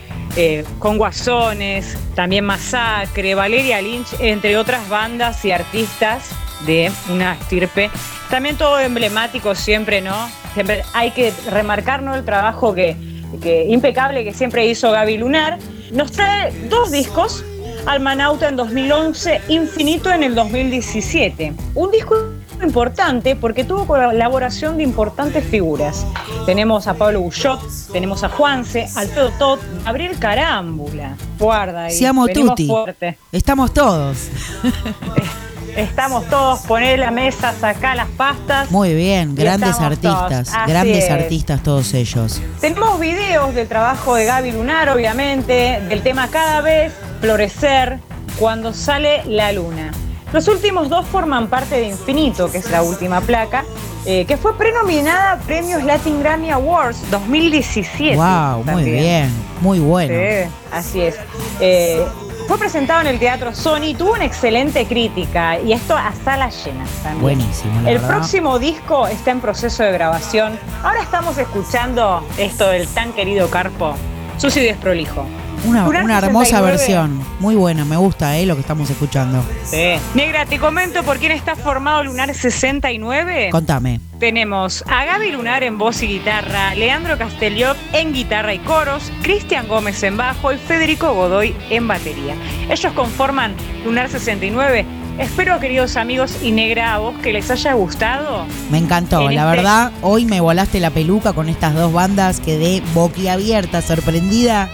con 0.80 0.98
Guasones, 0.98 1.98
también 2.14 2.44
Masacre, 2.44 3.36
Valeria 3.36 3.82
Lynch, 3.82 4.08
entre 4.20 4.58
otras 4.58 4.90
bandas 4.90 5.46
y 5.46 5.52
artistas 5.52 6.30
de 6.66 6.92
una 7.10 7.34
estirpe. 7.34 7.90
También 8.30 8.58
todo 8.58 8.80
emblemático 8.80 9.56
siempre, 9.56 10.02
¿no? 10.02 10.30
Siempre 10.54 10.84
hay 10.94 11.12
que 11.12 11.32
remarcar 11.52 12.02
¿no? 12.02 12.16
el 12.16 12.26
trabajo 12.26 12.74
que, 12.74 12.98
que 13.38 13.66
impecable 13.66 14.24
que 14.24 14.34
siempre 14.34 14.66
hizo 14.66 14.92
Gaby 14.92 15.18
Lunar. 15.18 15.58
Nos 15.92 16.12
trae 16.12 16.52
dos 16.70 16.92
discos, 16.92 17.44
Almanauta 17.86 18.50
en 18.50 18.56
2011, 18.56 19.42
Infinito 19.50 20.12
en 20.12 20.24
el 20.24 20.36
2017. 20.36 21.54
Un 21.76 21.92
disco 21.92 22.16
importante 22.64 23.36
porque 23.36 23.64
tuvo 23.64 23.86
colaboración 23.86 24.78
de 24.78 24.84
importantes 24.84 25.44
figuras. 25.46 26.06
Tenemos 26.46 26.88
a 26.88 26.96
Pablo 26.96 27.22
Bullot, 27.22 27.60
tenemos 27.92 28.24
a 28.24 28.30
Juanse, 28.30 28.88
Alfredo 28.96 29.32
Tot, 29.38 29.60
Gabriel 29.84 30.18
Carámbula. 30.18 31.16
Guarda 31.38 31.86
ahí. 31.86 31.94
Siamo 31.94 32.28
tutti. 32.28 32.68
fuerte. 32.68 33.18
Estamos 33.32 33.74
todos. 33.74 34.30
Estamos 35.76 36.26
todos, 36.30 36.62
poner 36.62 37.00
la 37.00 37.12
mesa, 37.12 37.54
sacar 37.60 37.98
las 37.98 38.08
pastas. 38.10 38.72
Muy 38.72 38.94
bien, 38.94 39.36
grandes 39.36 39.78
artistas, 39.80 40.52
grandes 40.68 41.04
es. 41.04 41.12
artistas 41.12 41.62
todos 41.64 41.94
ellos. 41.94 42.42
Tenemos 42.62 42.98
videos 42.98 43.54
del 43.54 43.68
trabajo 43.68 44.16
de 44.16 44.24
Gaby 44.26 44.54
Lunar, 44.54 44.88
obviamente, 44.90 45.82
del 45.90 46.02
tema 46.02 46.30
Cada 46.30 46.62
vez 46.62 46.94
florecer 47.20 48.00
cuando 48.40 48.74
sale 48.74 49.24
la 49.26 49.52
luna. 49.52 49.92
Los 50.32 50.48
últimos 50.48 50.90
dos 50.90 51.06
forman 51.08 51.48
parte 51.48 51.76
de 51.76 51.90
Infinito, 51.90 52.50
que 52.50 52.60
es 52.60 52.72
la 52.72 52.82
última 52.82 53.20
placa, 53.20 53.66
eh, 54.06 54.26
que 54.26 54.38
fue 54.38 54.58
prenominada 54.58 55.34
a 55.34 55.40
Premios 55.40 55.84
Latin 55.84 56.22
Grammy 56.22 56.52
Awards 56.52 57.00
2017. 57.12 58.16
Wow, 58.16 58.64
muy 58.64 58.84
bien, 58.84 59.30
muy 59.62 59.80
bueno. 59.80 60.14
Sí, 60.14 60.50
así 60.72 61.02
es. 61.02 61.16
Eh, 61.60 62.06
fue 62.48 62.58
presentado 62.58 63.02
en 63.02 63.08
el 63.08 63.20
Teatro 63.20 63.54
Sony 63.56 63.96
tuvo 63.98 64.14
una 64.14 64.26
excelente 64.26 64.86
crítica, 64.86 65.60
y 65.60 65.74
esto 65.74 65.96
a 65.96 66.12
salas 66.24 66.66
llenas 66.66 66.90
también. 67.04 67.22
Buenísimo, 67.22 67.82
la 67.82 67.90
El 67.90 67.98
verdad. 67.98 68.08
próximo 68.08 68.60
disco 68.60 69.08
está 69.08 69.32
en 69.32 69.42
proceso 69.42 69.84
de 69.84 69.92
grabación. 69.92 70.60
Ahora 70.84 71.02
estamos 71.02 71.38
escuchando 71.38 72.26
esto 72.38 72.70
del 72.70 72.88
tan 72.88 73.14
querido 73.14 73.50
Carpo, 73.50 73.96
sucio 74.38 74.62
y 74.62 74.66
desprolijo. 74.66 75.26
Una, 75.66 75.88
una 75.88 76.18
hermosa 76.18 76.58
69. 76.60 76.72
versión, 76.72 77.22
muy 77.40 77.56
buena, 77.56 77.86
me 77.86 77.98
gusta 77.98 78.38
eh, 78.38 78.46
lo 78.46 78.56
que 78.56 78.62
estamos 78.62 78.90
escuchando. 78.90 79.44
Sí. 79.64 79.94
Negra, 80.14 80.46
te 80.46 80.60
comento 80.60 81.04
por 81.04 81.18
quién 81.18 81.32
está 81.32 81.56
formado 81.56 82.04
Lunar 82.04 82.34
69. 82.34 83.50
Contame. 83.52 84.00
Tenemos 84.20 84.84
a 84.88 85.06
Gaby 85.06 85.32
Lunar 85.32 85.64
en 85.64 85.78
voz 85.78 86.02
y 86.04 86.08
guitarra, 86.08 86.74
Leandro 86.76 87.18
Castellot 87.18 87.78
en 87.94 88.14
guitarra 88.14 88.54
y 88.54 88.60
coros, 88.60 89.12
Cristian 89.22 89.68
Gómez 89.68 90.02
en 90.04 90.18
bajo 90.18 90.54
y 90.54 90.58
Federico 90.58 91.14
Godoy 91.14 91.56
en 91.70 91.88
batería. 91.88 92.36
Ellos 92.70 92.94
conforman 92.94 93.54
Lunar 93.84 94.10
69. 94.10 94.86
Espero, 95.18 95.60
queridos 95.62 95.96
amigos 95.96 96.38
y 96.44 96.52
negra, 96.52 96.94
a 96.94 96.98
vos 96.98 97.16
que 97.24 97.32
les 97.32 97.50
haya 97.50 97.74
gustado. 97.74 98.46
Me 98.70 98.78
encantó, 98.78 99.30
En 99.30 99.36
la 99.36 99.44
este- 99.46 99.56
verdad, 99.58 99.92
hoy 100.02 100.26
me 100.26 100.42
volaste 100.42 100.82
la 100.82 100.90
peluca 100.90 101.32
con 101.32 101.48
estas 101.48 101.74
dos 101.74 101.94
bandas, 101.94 102.42
quedé 102.42 102.82
boquiabierta, 102.94 103.82
sorprendida, 103.82 104.70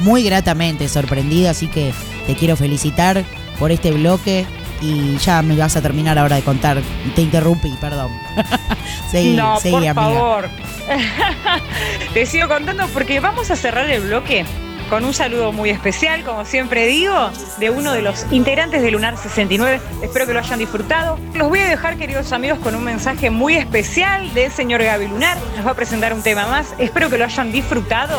muy 0.00 0.22
gratamente 0.22 0.88
sorprendida, 0.88 1.50
así 1.50 1.68
que 1.68 1.92
te 2.26 2.34
quiero 2.34 2.56
felicitar 2.56 3.24
por 3.58 3.70
este 3.72 3.92
bloque 3.92 4.46
y 4.80 5.16
ya 5.18 5.40
me 5.42 5.56
vas 5.56 5.76
a 5.76 5.82
terminar 5.82 6.18
ahora 6.18 6.36
de 6.36 6.42
contar, 6.42 6.80
te 7.14 7.22
interrumpí, 7.22 7.74
perdón. 7.80 8.10
seguí, 9.10 9.36
no, 9.36 9.58
seguí, 9.60 9.72
por 9.72 9.88
amiga. 9.88 9.94
favor. 9.94 10.50
Te 12.12 12.26
sigo 12.26 12.48
contando 12.48 12.86
porque 12.88 13.20
vamos 13.20 13.50
a 13.50 13.56
cerrar 13.56 13.88
el 13.88 14.02
bloque 14.02 14.44
con 14.88 15.04
un 15.04 15.14
saludo 15.14 15.52
muy 15.52 15.70
especial, 15.70 16.24
como 16.24 16.44
siempre 16.44 16.86
digo, 16.86 17.30
de 17.58 17.70
uno 17.70 17.92
de 17.92 18.02
los 18.02 18.26
integrantes 18.30 18.82
de 18.82 18.90
Lunar 18.90 19.16
69. 19.16 19.80
Espero 20.02 20.26
que 20.26 20.32
lo 20.32 20.40
hayan 20.40 20.58
disfrutado. 20.58 21.18
Los 21.34 21.48
voy 21.48 21.60
a 21.60 21.68
dejar, 21.68 21.96
queridos 21.96 22.32
amigos, 22.32 22.58
con 22.58 22.74
un 22.74 22.84
mensaje 22.84 23.30
muy 23.30 23.54
especial 23.54 24.32
del 24.34 24.50
señor 24.50 24.82
Gaby 24.82 25.08
Lunar. 25.08 25.38
Nos 25.56 25.66
va 25.66 25.72
a 25.72 25.74
presentar 25.74 26.12
un 26.12 26.22
tema 26.22 26.46
más. 26.46 26.74
Espero 26.78 27.10
que 27.10 27.18
lo 27.18 27.24
hayan 27.24 27.52
disfrutado. 27.52 28.18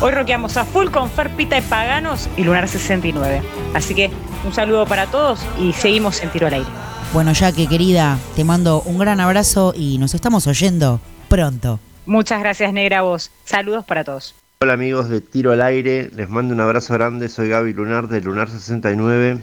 Hoy 0.00 0.12
roqueamos 0.12 0.56
a 0.56 0.64
full 0.64 0.88
con 0.90 1.10
Fer 1.10 1.30
Pita 1.30 1.58
y 1.58 1.62
Paganos 1.62 2.28
y 2.36 2.44
Lunar 2.44 2.68
69. 2.68 3.42
Así 3.74 3.94
que 3.94 4.10
un 4.44 4.52
saludo 4.52 4.86
para 4.86 5.06
todos 5.06 5.40
y 5.58 5.72
seguimos 5.72 6.22
en 6.22 6.30
tiro 6.30 6.46
al 6.46 6.54
aire. 6.54 6.70
Bueno, 7.12 7.32
Jaque, 7.34 7.66
querida, 7.66 8.18
te 8.34 8.44
mando 8.44 8.82
un 8.82 8.98
gran 8.98 9.20
abrazo 9.20 9.72
y 9.76 9.98
nos 9.98 10.14
estamos 10.14 10.46
oyendo 10.46 11.00
pronto. 11.28 11.80
Muchas 12.04 12.40
gracias, 12.40 12.72
Negra 12.72 13.02
Voz. 13.02 13.30
Saludos 13.44 13.84
para 13.84 14.04
todos. 14.04 14.34
Hola 14.58 14.72
amigos 14.72 15.10
de 15.10 15.20
Tiro 15.20 15.52
al 15.52 15.60
Aire, 15.60 16.10
les 16.14 16.30
mando 16.30 16.54
un 16.54 16.60
abrazo 16.60 16.94
grande, 16.94 17.28
soy 17.28 17.50
Gaby 17.50 17.74
Lunar 17.74 18.08
de 18.08 18.22
Lunar 18.22 18.48
69. 18.48 19.38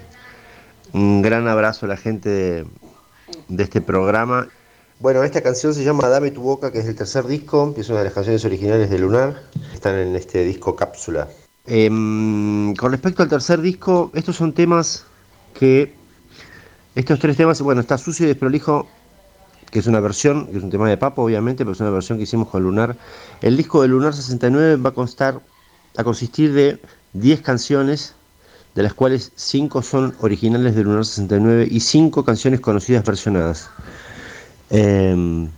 Un 0.94 1.22
gran 1.22 1.48
abrazo 1.48 1.86
a 1.86 1.90
la 1.90 1.98
gente 1.98 2.30
de, 2.30 2.66
este 3.64 3.80
programa. 3.80 4.48
Bueno, 5.00 5.24
esta 5.24 5.44
canción 5.44 5.76
se 5.76 5.84
llama 5.84 6.10
Dame 6.10 6.32
tu 6.32 6.42
boca, 6.42 6.72
que 6.72 6.80
es 6.80 6.88
el 6.88 6.96
tercer 6.96 7.28
disco, 7.28 7.76
que 7.76 7.82
es 7.82 7.90
una 7.90 8.00
de 8.00 8.06
las 8.06 8.14
canciones 8.16 8.44
originales 8.44 8.90
de 8.90 8.98
Lunar. 8.98 9.40
Están 9.72 10.00
en 10.00 10.16
este 10.16 10.44
disco 10.46 10.76
cápsula. 10.76 11.28
Em, 11.68 12.74
con 12.74 12.92
respecto 12.92 13.22
al 13.22 13.30
tercer 13.30 13.62
disco, 13.62 14.10
estos 14.16 14.36
son 14.36 14.52
temas 14.52 15.06
que... 15.54 15.94
Estos 16.96 17.20
tres 17.20 17.38
temas, 17.38 17.62
bueno, 17.62 17.82
está 17.82 18.00
Sucio 18.00 18.26
y 18.26 18.30
Desprolijo, 18.30 18.88
que 19.74 19.80
es 19.80 19.88
una 19.88 20.00
versión, 20.00 20.46
que 20.46 20.58
es 20.60 20.64
un 20.64 20.70
tema 20.70 20.88
de 20.88 20.98
Papo, 20.98 21.24
obviamente, 21.24 21.66
pero 21.66 21.72
es 21.72 21.80
una 21.80 21.90
versión 21.90 22.20
que 22.20 22.26
hicimos 22.26 22.48
con 22.48 22.62
Lunar. 22.62 22.96
El 23.42 23.58
disco 23.58 23.82
de 23.82 23.88
Lunar 23.88 24.14
69 24.14 24.76
va 24.76 24.92
a 24.92 24.94
constar, 24.94 25.42
a 25.98 26.04
consistir 26.04 26.54
de 26.54 26.80
10 27.14 27.42
canciones, 27.42 28.14
de 28.76 28.84
las 28.84 28.94
cuales 28.94 29.32
5 29.36 29.82
son 29.82 30.16
originales 30.20 30.76
de 30.76 30.84
Lunar 30.84 31.06
69 31.06 31.68
y 31.72 31.80
5 31.80 32.24
canciones 32.24 32.60
conocidas 32.60 33.04
versionadas. 33.04 33.72
Em, 34.70 35.50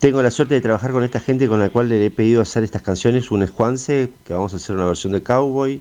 tengo 0.00 0.20
la 0.20 0.32
suerte 0.32 0.54
de 0.54 0.60
trabajar 0.60 0.90
con 0.90 1.04
esta 1.04 1.20
gente 1.20 1.46
con 1.46 1.60
la 1.60 1.70
cual 1.70 1.88
le 1.88 2.04
he 2.04 2.10
pedido 2.10 2.42
hacer 2.42 2.64
estas 2.64 2.82
canciones. 2.82 3.30
Una 3.30 3.44
es 3.44 3.52
Juanse, 3.52 4.12
que 4.24 4.34
vamos 4.34 4.54
a 4.54 4.56
hacer 4.56 4.74
una 4.74 4.86
versión 4.86 5.12
de 5.12 5.22
Cowboy. 5.22 5.80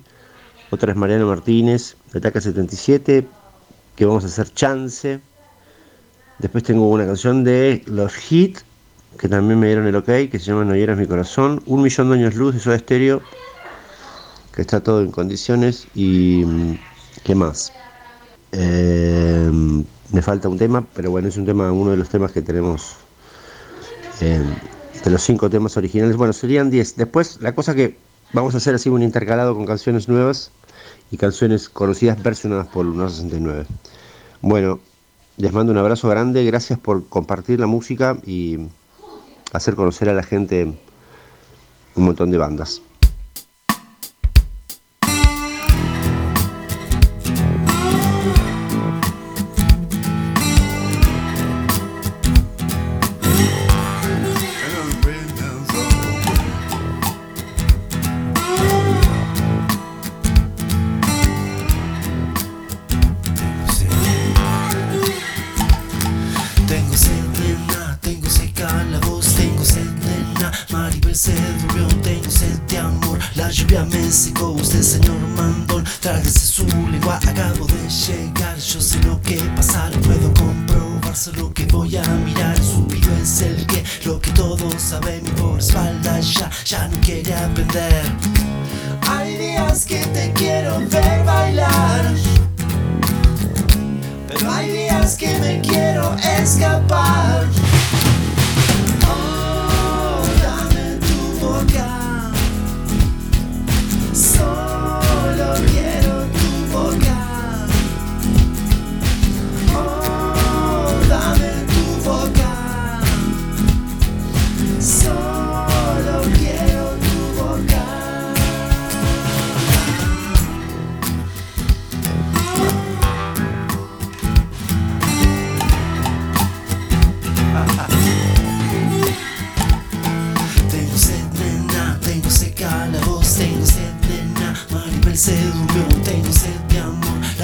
Otra 0.69 0.91
es 0.91 0.97
Mariano 0.97 1.25
Martínez, 1.25 1.95
de 2.13 2.19
Ataca 2.19 2.39
77, 2.39 3.27
que 3.95 4.05
vamos 4.05 4.23
a 4.23 4.27
hacer 4.27 4.53
Chance. 4.53 5.19
Después 6.41 6.63
tengo 6.63 6.89
una 6.89 7.05
canción 7.05 7.43
de 7.43 7.83
los 7.85 8.13
Hit, 8.15 8.57
que 9.19 9.29
también 9.29 9.59
me 9.59 9.67
dieron 9.67 9.85
el 9.87 9.95
ok, 9.95 10.05
que 10.31 10.39
se 10.39 10.45
llama 10.45 10.65
No 10.65 10.75
hieras 10.75 10.97
mi 10.97 11.05
corazón. 11.05 11.61
Un 11.67 11.83
millón 11.83 12.09
de 12.09 12.15
años 12.15 12.35
luz 12.35 12.55
de 12.55 12.59
Soda 12.59 12.79
Stereo, 12.79 13.21
que 14.53 14.61
está 14.61 14.81
todo 14.81 15.01
en 15.01 15.11
condiciones. 15.11 15.87
Y. 15.93 16.43
mm, 16.45 16.79
¿Qué 17.23 17.35
más? 17.35 17.71
Eh, 18.51 19.51
me 20.11 20.21
falta 20.21 20.49
un 20.49 20.57
tema, 20.57 20.85
pero 20.95 21.11
bueno, 21.11 21.27
es 21.27 21.37
un 21.37 21.45
tema, 21.45 21.71
uno 21.71 21.91
de 21.91 21.97
los 21.97 22.09
temas 22.09 22.31
que 22.31 22.41
tenemos. 22.41 22.95
eh, 24.19 24.41
de 25.03 25.09
los 25.11 25.23
cinco 25.23 25.49
temas 25.49 25.77
originales. 25.77 26.15
Bueno, 26.17 26.33
serían 26.33 26.69
10. 26.69 26.95
Después, 26.97 27.39
la 27.41 27.55
cosa 27.55 27.75
que 27.75 27.97
vamos 28.33 28.53
a 28.55 28.57
hacer 28.57 28.75
así 28.75 28.89
un 28.89 29.01
intercalado 29.03 29.55
con 29.55 29.65
canciones 29.65 30.07
nuevas 30.09 30.51
y 31.11 31.17
canciones 31.17 31.69
conocidas 31.69 32.21
versionadas 32.23 32.67
por 32.67 32.85
Lunar 32.85 33.09
69. 33.11 33.65
Bueno, 34.41 34.79
les 35.41 35.51
mando 35.51 35.71
un 35.71 35.79
abrazo 35.79 36.07
grande, 36.07 36.45
gracias 36.45 36.77
por 36.77 37.07
compartir 37.07 37.59
la 37.59 37.65
música 37.65 38.15
y 38.27 38.59
hacer 39.53 39.73
conocer 39.73 40.07
a 40.07 40.13
la 40.13 40.21
gente 40.21 40.71
un 41.95 42.05
montón 42.05 42.29
de 42.29 42.37
bandas. 42.37 42.83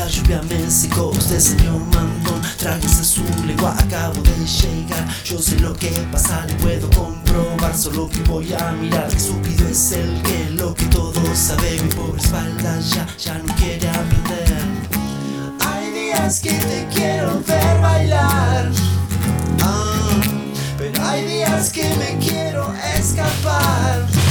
la 0.08 0.14
lluvia 0.14 0.42
me 0.44 0.72
secó 0.72 1.10
Usted 1.10 1.40
señor 1.40 1.80
mandón, 1.94 2.42
tráguese 2.58 3.04
su 3.04 3.24
legua 3.46 3.76
Acabo 3.78 4.22
de 4.22 4.46
llegar, 4.46 5.06
yo 5.26 5.38
sé 5.40 5.60
lo 5.60 5.74
que 5.74 5.90
pasa 6.12 6.46
Le 6.48 6.54
puedo 6.56 6.90
comprobar, 6.92 7.76
solo 7.76 8.10
que 8.10 8.22
voy 8.22 8.54
a 8.54 8.72
mirar. 8.72 9.08
Que 9.08 9.20
subido 9.20 9.68
es 9.68 9.92
el 9.92 10.22
que 10.22 10.50
lo 10.52 10.74
que 10.74 10.86
todo 10.86 11.22
sabe. 11.36 11.82
Mi 11.82 11.90
pobre 11.90 12.22
espalda 12.22 12.80
ya, 12.80 13.06
ya 13.18 13.38
no 13.40 13.54
quiere 13.56 13.90
aprender. 13.90 14.62
Hay 15.60 15.92
días 15.92 16.40
que 16.40 16.52
te 16.52 16.88
quiero 16.94 17.42
ver 17.46 17.82
bailar. 17.82 18.72
Ah, 19.62 20.22
Pero 20.78 21.06
hay 21.06 21.26
días 21.26 21.70
que 21.72 21.84
me 21.98 22.18
quiero 22.26 22.74
escapar. 22.98 24.27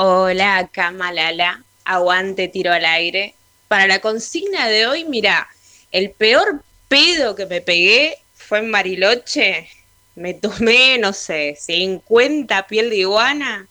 Hola, 0.00 0.70
Kamalala. 0.70 1.64
Aguante 1.84 2.46
tiro 2.46 2.72
al 2.72 2.84
aire. 2.84 3.34
Para 3.66 3.88
la 3.88 3.98
consigna 3.98 4.68
de 4.68 4.86
hoy, 4.86 5.02
mira, 5.02 5.48
el 5.90 6.12
peor 6.12 6.62
pedo 6.86 7.34
que 7.34 7.46
me 7.46 7.60
pegué 7.60 8.16
fue 8.32 8.60
en 8.60 8.70
Bariloche. 8.70 9.68
Me 10.14 10.34
tomé, 10.34 10.98
no 10.98 11.12
sé, 11.12 11.58
50 11.60 12.68
piel 12.68 12.90
de 12.90 12.98
iguana 12.98 13.66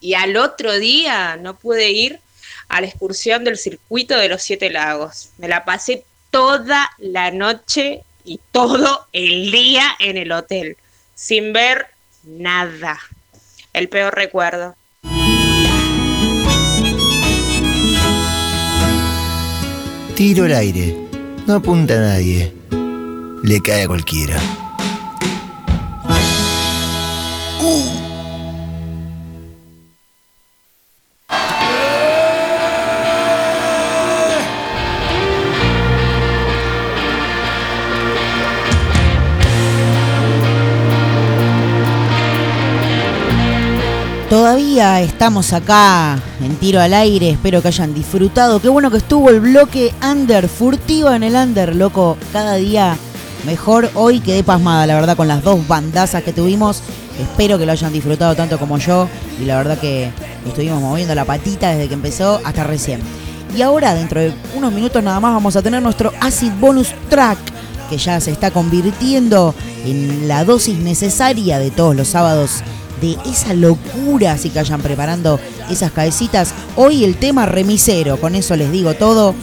y 0.00 0.12
al 0.12 0.36
otro 0.36 0.78
día 0.78 1.38
no 1.38 1.58
pude 1.58 1.88
ir 1.88 2.20
a 2.68 2.82
la 2.82 2.86
excursión 2.86 3.44
del 3.44 3.56
circuito 3.56 4.18
de 4.18 4.28
los 4.28 4.42
siete 4.42 4.68
lagos. 4.68 5.30
Me 5.38 5.48
la 5.48 5.64
pasé 5.64 6.04
toda 6.30 6.90
la 6.98 7.30
noche 7.30 8.02
y 8.22 8.38
todo 8.52 9.06
el 9.14 9.50
día 9.50 9.96
en 9.98 10.18
el 10.18 10.30
hotel, 10.32 10.76
sin 11.14 11.54
ver 11.54 11.86
nada. 12.22 13.00
El 13.72 13.88
peor 13.88 14.14
recuerdo. 14.14 14.76
Tiro 20.20 20.44
al 20.44 20.52
aire. 20.52 20.94
No 21.46 21.54
apunta 21.54 21.94
a 21.94 22.00
nadie. 22.00 22.52
Le 23.42 23.58
cae 23.62 23.84
a 23.84 23.86
cualquiera. 23.86 24.59
Estamos 44.78 45.52
acá 45.52 46.16
en 46.40 46.54
tiro 46.54 46.80
al 46.80 46.94
aire, 46.94 47.30
espero 47.30 47.60
que 47.60 47.68
hayan 47.68 47.92
disfrutado. 47.92 48.62
Qué 48.62 48.68
bueno 48.68 48.88
que 48.88 48.98
estuvo 48.98 49.28
el 49.28 49.40
bloque 49.40 49.92
under, 50.00 50.48
furtiva 50.48 51.16
en 51.16 51.24
el 51.24 51.34
under, 51.34 51.74
loco. 51.74 52.16
Cada 52.32 52.54
día 52.54 52.96
mejor. 53.44 53.90
Hoy 53.94 54.20
quedé 54.20 54.44
pasmada, 54.44 54.86
la 54.86 54.94
verdad, 54.94 55.16
con 55.16 55.26
las 55.26 55.42
dos 55.42 55.66
bandazas 55.66 56.22
que 56.22 56.32
tuvimos. 56.32 56.82
Espero 57.20 57.58
que 57.58 57.66
lo 57.66 57.72
hayan 57.72 57.92
disfrutado 57.92 58.36
tanto 58.36 58.58
como 58.60 58.78
yo. 58.78 59.08
Y 59.42 59.44
la 59.44 59.56
verdad 59.56 59.76
que 59.76 60.12
estuvimos 60.46 60.80
moviendo 60.80 61.16
la 61.16 61.24
patita 61.24 61.70
desde 61.70 61.88
que 61.88 61.94
empezó 61.94 62.40
hasta 62.44 62.62
recién. 62.62 63.00
Y 63.56 63.62
ahora, 63.62 63.94
dentro 63.94 64.20
de 64.20 64.32
unos 64.54 64.72
minutos 64.72 65.02
nada 65.02 65.18
más, 65.18 65.34
vamos 65.34 65.56
a 65.56 65.62
tener 65.62 65.82
nuestro 65.82 66.12
Acid 66.20 66.52
Bonus 66.60 66.94
Track, 67.08 67.38
que 67.90 67.98
ya 67.98 68.20
se 68.20 68.30
está 68.30 68.52
convirtiendo 68.52 69.52
en 69.84 70.28
la 70.28 70.44
dosis 70.44 70.78
necesaria 70.78 71.58
de 71.58 71.72
todos 71.72 71.96
los 71.96 72.06
sábados 72.06 72.62
de 73.00 73.16
esa 73.26 73.54
locura, 73.54 74.32
así 74.32 74.50
que 74.50 74.58
vayan 74.58 74.80
preparando 74.80 75.40
esas 75.70 75.92
cabecitas. 75.92 76.52
Hoy 76.76 77.04
el 77.04 77.16
tema 77.16 77.46
remisero, 77.46 78.20
con 78.20 78.34
eso 78.34 78.56
les 78.56 78.70
digo 78.70 78.94
todo. 78.94 79.34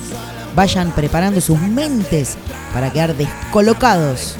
Vayan 0.56 0.92
preparando 0.92 1.40
sus 1.42 1.60
mentes 1.60 2.36
para 2.74 2.92
quedar 2.92 3.16
descolocados 3.16 4.36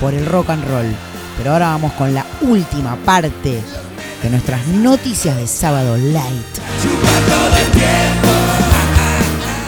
por 0.00 0.14
el 0.14 0.26
rock 0.26 0.50
and 0.50 0.64
roll. 0.68 0.94
Pero 1.36 1.52
ahora 1.52 1.68
vamos 1.68 1.92
con 1.94 2.14
la 2.14 2.24
última 2.42 2.96
parte 2.96 3.60
de 4.22 4.30
nuestras 4.30 4.66
noticias 4.68 5.36
de 5.36 5.46
sábado 5.46 5.96
light. 5.96 6.44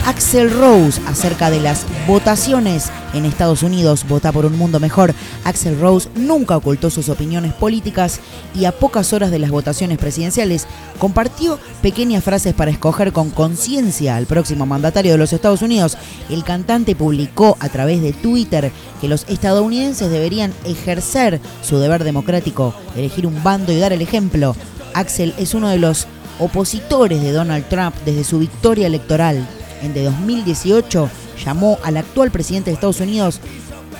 Axel 0.07 0.53
Rose 0.53 1.01
acerca 1.09 1.51
de 1.51 1.59
las 1.59 1.85
votaciones 2.07 2.93
en 3.13 3.25
Estados 3.25 3.65
Unidos, 3.65 4.07
vota 4.09 4.31
por 4.31 4.47
un 4.47 4.57
mundo 4.57 4.79
mejor. 4.79 5.13
Axel 5.43 5.81
Rose 5.81 6.09
nunca 6.15 6.57
ocultó 6.57 6.91
sus 6.91 7.09
opiniones 7.09 7.53
políticas 7.53 8.21
y 8.55 8.67
a 8.67 8.73
pocas 8.73 9.13
horas 9.13 9.33
de 9.33 9.41
las 9.41 9.51
votaciones 9.51 9.99
presidenciales 9.99 10.69
compartió 11.01 11.59
pequeñas 11.83 12.23
frases 12.23 12.55
para 12.55 12.71
escoger 12.71 13.13
con 13.13 13.31
conciencia 13.31 14.15
al 14.15 14.27
próximo 14.27 14.65
mandatario 14.65 15.11
de 15.11 15.19
los 15.19 15.33
Estados 15.33 15.63
Unidos. 15.63 15.99
El 16.31 16.45
cantante 16.45 16.95
publicó 16.95 17.57
a 17.59 17.69
través 17.69 18.01
de 18.01 18.13
Twitter 18.13 18.71
que 19.01 19.09
los 19.09 19.27
estadounidenses 19.29 20.09
deberían 20.09 20.55
ejercer 20.65 21.41
su 21.63 21.79
deber 21.79 22.05
democrático, 22.05 22.77
elegir 22.97 23.27
un 23.27 23.43
bando 23.43 23.73
y 23.73 23.81
dar 23.81 23.93
el 23.93 24.03
ejemplo. 24.03 24.55
Axel 24.95 25.35
es 25.37 25.53
uno 25.53 25.69
de 25.69 25.79
los 25.79 26.07
opositores 26.39 27.21
de 27.23 27.33
Donald 27.33 27.69
Trump 27.69 27.97
desde 28.05 28.23
su 28.23 28.39
victoria 28.39 28.87
electoral 28.87 29.45
en 29.83 29.95
de 29.95 30.05
2018 30.05 31.11
llamó 31.45 31.79
al 31.83 31.97
actual 31.97 32.31
presidente 32.31 32.71
de 32.71 32.75
Estados 32.75 33.01
Unidos 33.01 33.41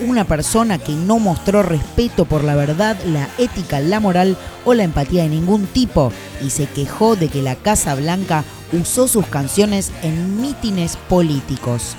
una 0.01 0.25
persona 0.25 0.79
que 0.79 0.93
no 0.93 1.19
mostró 1.19 1.63
respeto 1.63 2.27
por 2.27 2.45
la 2.45 2.55
verdad, 2.55 2.97
la 3.07 3.29
ética, 3.39 3.81
la 3.81 4.01
moral 4.01 4.37
o 4.65 4.75
la 4.75 4.85
empatía 4.85 5.23
de 5.23 5.31
ningún 5.31 5.67
tipo 5.67 6.13
y 6.45 6.51
se 6.51 6.67
quejó 6.67 7.17
de 7.17 7.29
que 7.29 7.43
la 7.43 7.57
Casa 7.57 7.95
Blanca 7.95 8.45
usó 8.73 9.09
sus 9.09 9.27
canciones 9.27 9.93
en 10.03 10.41
mítines 10.41 10.97
políticos. 11.09 11.97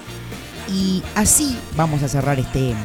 Y 0.71 1.01
así 1.15 1.57
vamos 1.75 2.03
a 2.03 2.07
cerrar 2.07 2.39
este 2.39 2.75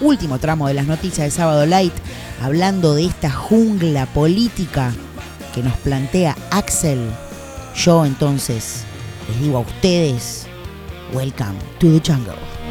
último 0.00 0.38
tramo 0.38 0.68
de 0.68 0.74
las 0.74 0.86
noticias 0.86 1.26
de 1.26 1.30
Sábado 1.30 1.64
Light 1.64 1.94
hablando 2.42 2.94
de 2.94 3.06
esta 3.06 3.30
jungla 3.30 4.06
política 4.06 4.92
que 5.54 5.62
nos 5.62 5.76
plantea 5.76 6.36
Axel. 6.50 7.00
Yo 7.76 8.04
entonces 8.04 8.84
les 9.28 9.40
digo 9.40 9.58
a 9.58 9.60
ustedes, 9.60 10.46
welcome 11.12 11.58
to 11.78 11.90
the 11.90 12.00
jungle. 12.00 12.61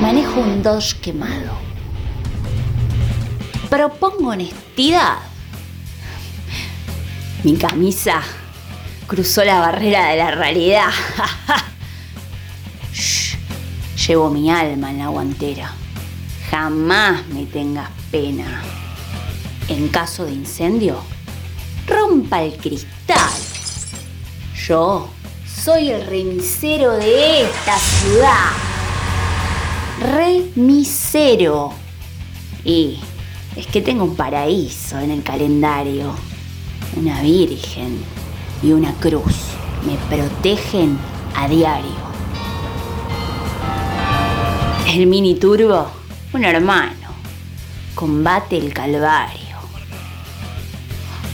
Manejo 0.00 0.40
un 0.40 0.62
Dodge 0.62 1.00
quemado. 1.00 1.52
Propongo 3.68 4.30
honestidad. 4.30 5.18
Mi 7.42 7.56
camisa 7.56 8.22
cruzó 9.06 9.44
la 9.44 9.60
barrera 9.60 10.08
de 10.08 10.16
la 10.16 10.30
realidad. 10.30 10.88
Shh. 12.92 13.36
Llevo 14.06 14.30
mi 14.30 14.50
alma 14.50 14.90
en 14.90 14.98
la 14.98 15.08
guantera. 15.08 15.72
Jamás 16.50 17.26
me 17.28 17.46
tengas 17.46 17.90
pena. 18.10 18.62
En 19.68 19.88
caso 19.88 20.26
de 20.26 20.32
incendio, 20.32 21.02
rompa 21.86 22.42
el 22.42 22.56
cristal. 22.56 23.32
Yo 24.54 25.13
soy 25.64 25.90
el 25.92 26.04
remisero 26.04 26.92
de 26.92 27.40
esta 27.44 27.78
ciudad. 27.78 28.50
Remisero. 30.14 31.72
Y 32.66 33.00
es 33.56 33.66
que 33.68 33.80
tengo 33.80 34.04
un 34.04 34.14
paraíso 34.14 34.98
en 34.98 35.10
el 35.10 35.22
calendario. 35.22 36.14
Una 36.96 37.22
virgen 37.22 37.98
y 38.62 38.72
una 38.72 38.92
cruz 38.96 39.36
me 39.86 39.96
protegen 40.14 40.98
a 41.34 41.48
diario. 41.48 42.04
El 44.86 45.06
mini 45.06 45.36
turbo, 45.36 45.90
un 46.34 46.44
hermano, 46.44 47.08
combate 47.94 48.58
el 48.58 48.74
calvario. 48.74 49.56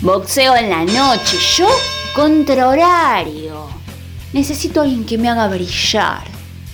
Boxeo 0.03 0.55
en 0.55 0.71
la 0.71 0.85
noche, 0.85 1.37
yo 1.57 1.67
contra 2.15 2.69
horario. 2.69 3.80
Necesito 4.33 4.81
alguien 4.81 5.05
que 5.05 5.19
me 5.19 5.29
haga 5.29 5.49
brillar. 5.49 6.23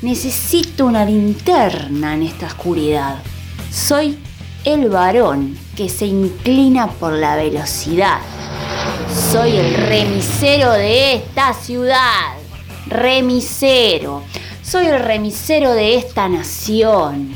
Necesito 0.03 0.85
una 0.85 1.07
linterna 1.07 2.13
en 2.13 2.25
esta 2.25 2.47
oscuridad. 2.47 3.17
Soy 3.73 4.19
el 4.65 4.91
varón 4.91 5.57
que 5.75 5.89
se 5.89 6.05
inclina 6.05 6.89
por 6.89 7.15
la 7.15 7.35
velocidad. 7.35 8.19
Soy 9.33 9.57
el 9.57 9.73
remisero 9.73 10.73
de 10.73 11.15
esta 11.15 11.55
ciudad. 11.55 12.35
Remisero. 12.89 14.23
Soy 14.63 14.87
el 14.87 15.01
remisero 15.01 15.73
de 15.73 15.97
esta 15.97 16.29
nación. 16.29 17.35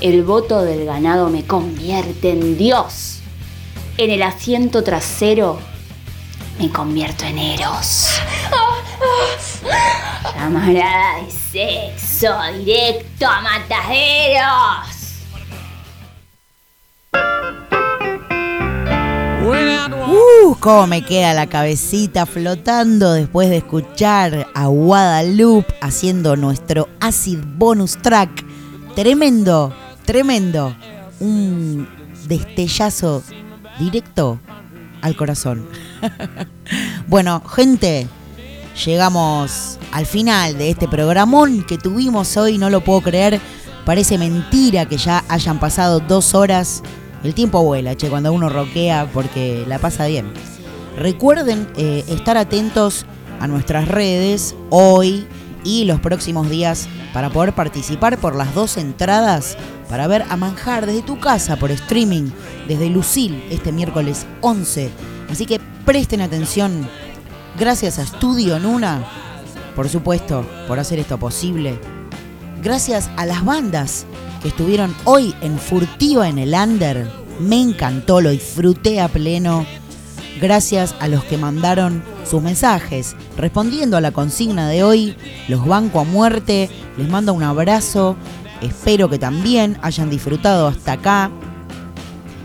El 0.00 0.22
voto 0.22 0.62
del 0.62 0.86
ganado 0.86 1.28
me 1.28 1.44
convierte 1.44 2.30
en 2.30 2.56
Dios. 2.56 3.18
En 3.98 4.10
el 4.10 4.22
asiento 4.22 4.82
trasero 4.82 5.58
me 6.58 6.70
convierto 6.70 7.26
en 7.26 7.38
Eros. 7.38 8.06
Llamarada 10.34 11.22
de 11.24 11.30
sexo 11.30 12.34
directo 12.58 13.26
a 13.26 13.40
mataderos. 13.40 15.02
Uh, 19.44 20.56
cómo 20.60 20.86
me 20.86 21.02
queda 21.02 21.34
la 21.34 21.46
cabecita 21.46 22.26
flotando 22.26 23.12
después 23.12 23.50
de 23.50 23.58
escuchar 23.58 24.48
a 24.54 24.66
Guadalupe 24.66 25.74
haciendo 25.80 26.36
nuestro 26.36 26.88
acid 27.00 27.38
bonus 27.56 27.96
track. 27.98 28.44
Tremendo, 28.94 29.74
tremendo. 30.04 30.76
Un 31.20 31.88
destellazo 32.26 33.22
directo 33.78 34.38
al 35.00 35.16
corazón. 35.16 35.66
bueno, 37.08 37.40
gente, 37.40 38.06
llegamos 38.84 39.78
al 39.92 40.06
final 40.06 40.58
de 40.58 40.70
este 40.70 40.88
programón 40.88 41.64
que 41.64 41.78
tuvimos 41.78 42.36
hoy, 42.36 42.58
no 42.58 42.70
lo 42.70 42.82
puedo 42.82 43.00
creer. 43.00 43.40
Parece 43.84 44.16
mentira 44.18 44.86
que 44.86 44.96
ya 44.96 45.24
hayan 45.28 45.58
pasado 45.58 46.00
dos 46.00 46.34
horas. 46.34 46.82
El 47.24 47.34
tiempo 47.34 47.62
vuela, 47.62 47.96
che, 47.96 48.08
cuando 48.08 48.32
uno 48.32 48.48
roquea 48.48 49.08
porque 49.12 49.64
la 49.66 49.78
pasa 49.78 50.06
bien. 50.06 50.32
Recuerden 50.96 51.68
eh, 51.76 52.04
estar 52.08 52.36
atentos 52.36 53.06
a 53.40 53.46
nuestras 53.46 53.88
redes 53.88 54.54
hoy 54.70 55.26
y 55.64 55.84
los 55.84 56.00
próximos 56.00 56.50
días 56.50 56.88
para 57.12 57.30
poder 57.30 57.54
participar 57.54 58.18
por 58.18 58.34
las 58.36 58.54
dos 58.54 58.76
entradas 58.76 59.56
para 59.88 60.06
ver 60.06 60.24
a 60.28 60.36
Manjar 60.36 60.86
desde 60.86 61.02
tu 61.02 61.20
casa 61.20 61.56
por 61.56 61.70
streaming, 61.70 62.30
desde 62.66 62.88
Lucil, 62.88 63.44
este 63.50 63.72
miércoles 63.72 64.26
11. 64.40 64.90
Así 65.30 65.44
que 65.44 65.60
presten 65.84 66.22
atención. 66.22 66.88
Gracias 67.58 67.98
a 67.98 68.02
Estudio 68.02 68.58
Nuna, 68.58 69.04
por 69.76 69.88
supuesto, 69.88 70.46
por 70.66 70.78
hacer 70.78 70.98
esto 70.98 71.18
posible. 71.18 71.78
Gracias 72.62 73.10
a 73.16 73.26
las 73.26 73.44
bandas 73.44 74.06
que 74.40 74.48
estuvieron 74.48 74.94
hoy 75.04 75.34
en 75.42 75.58
Furtiva 75.58 76.28
en 76.28 76.38
el 76.38 76.54
Under. 76.54 77.10
Me 77.40 77.60
encantó, 77.60 78.22
lo 78.22 78.30
disfruté 78.30 79.02
a 79.02 79.08
pleno. 79.08 79.66
Gracias 80.40 80.94
a 80.98 81.08
los 81.08 81.24
que 81.24 81.36
mandaron 81.36 82.02
sus 82.24 82.42
mensajes 82.42 83.14
respondiendo 83.36 83.98
a 83.98 84.00
la 84.00 84.12
consigna 84.12 84.68
de 84.68 84.82
hoy. 84.82 85.16
Los 85.46 85.66
banco 85.66 86.00
a 86.00 86.04
muerte. 86.04 86.70
Les 86.96 87.08
mando 87.08 87.34
un 87.34 87.42
abrazo. 87.42 88.16
Espero 88.62 89.10
que 89.10 89.18
también 89.18 89.76
hayan 89.82 90.08
disfrutado 90.08 90.68
hasta 90.68 90.92
acá. 90.92 91.30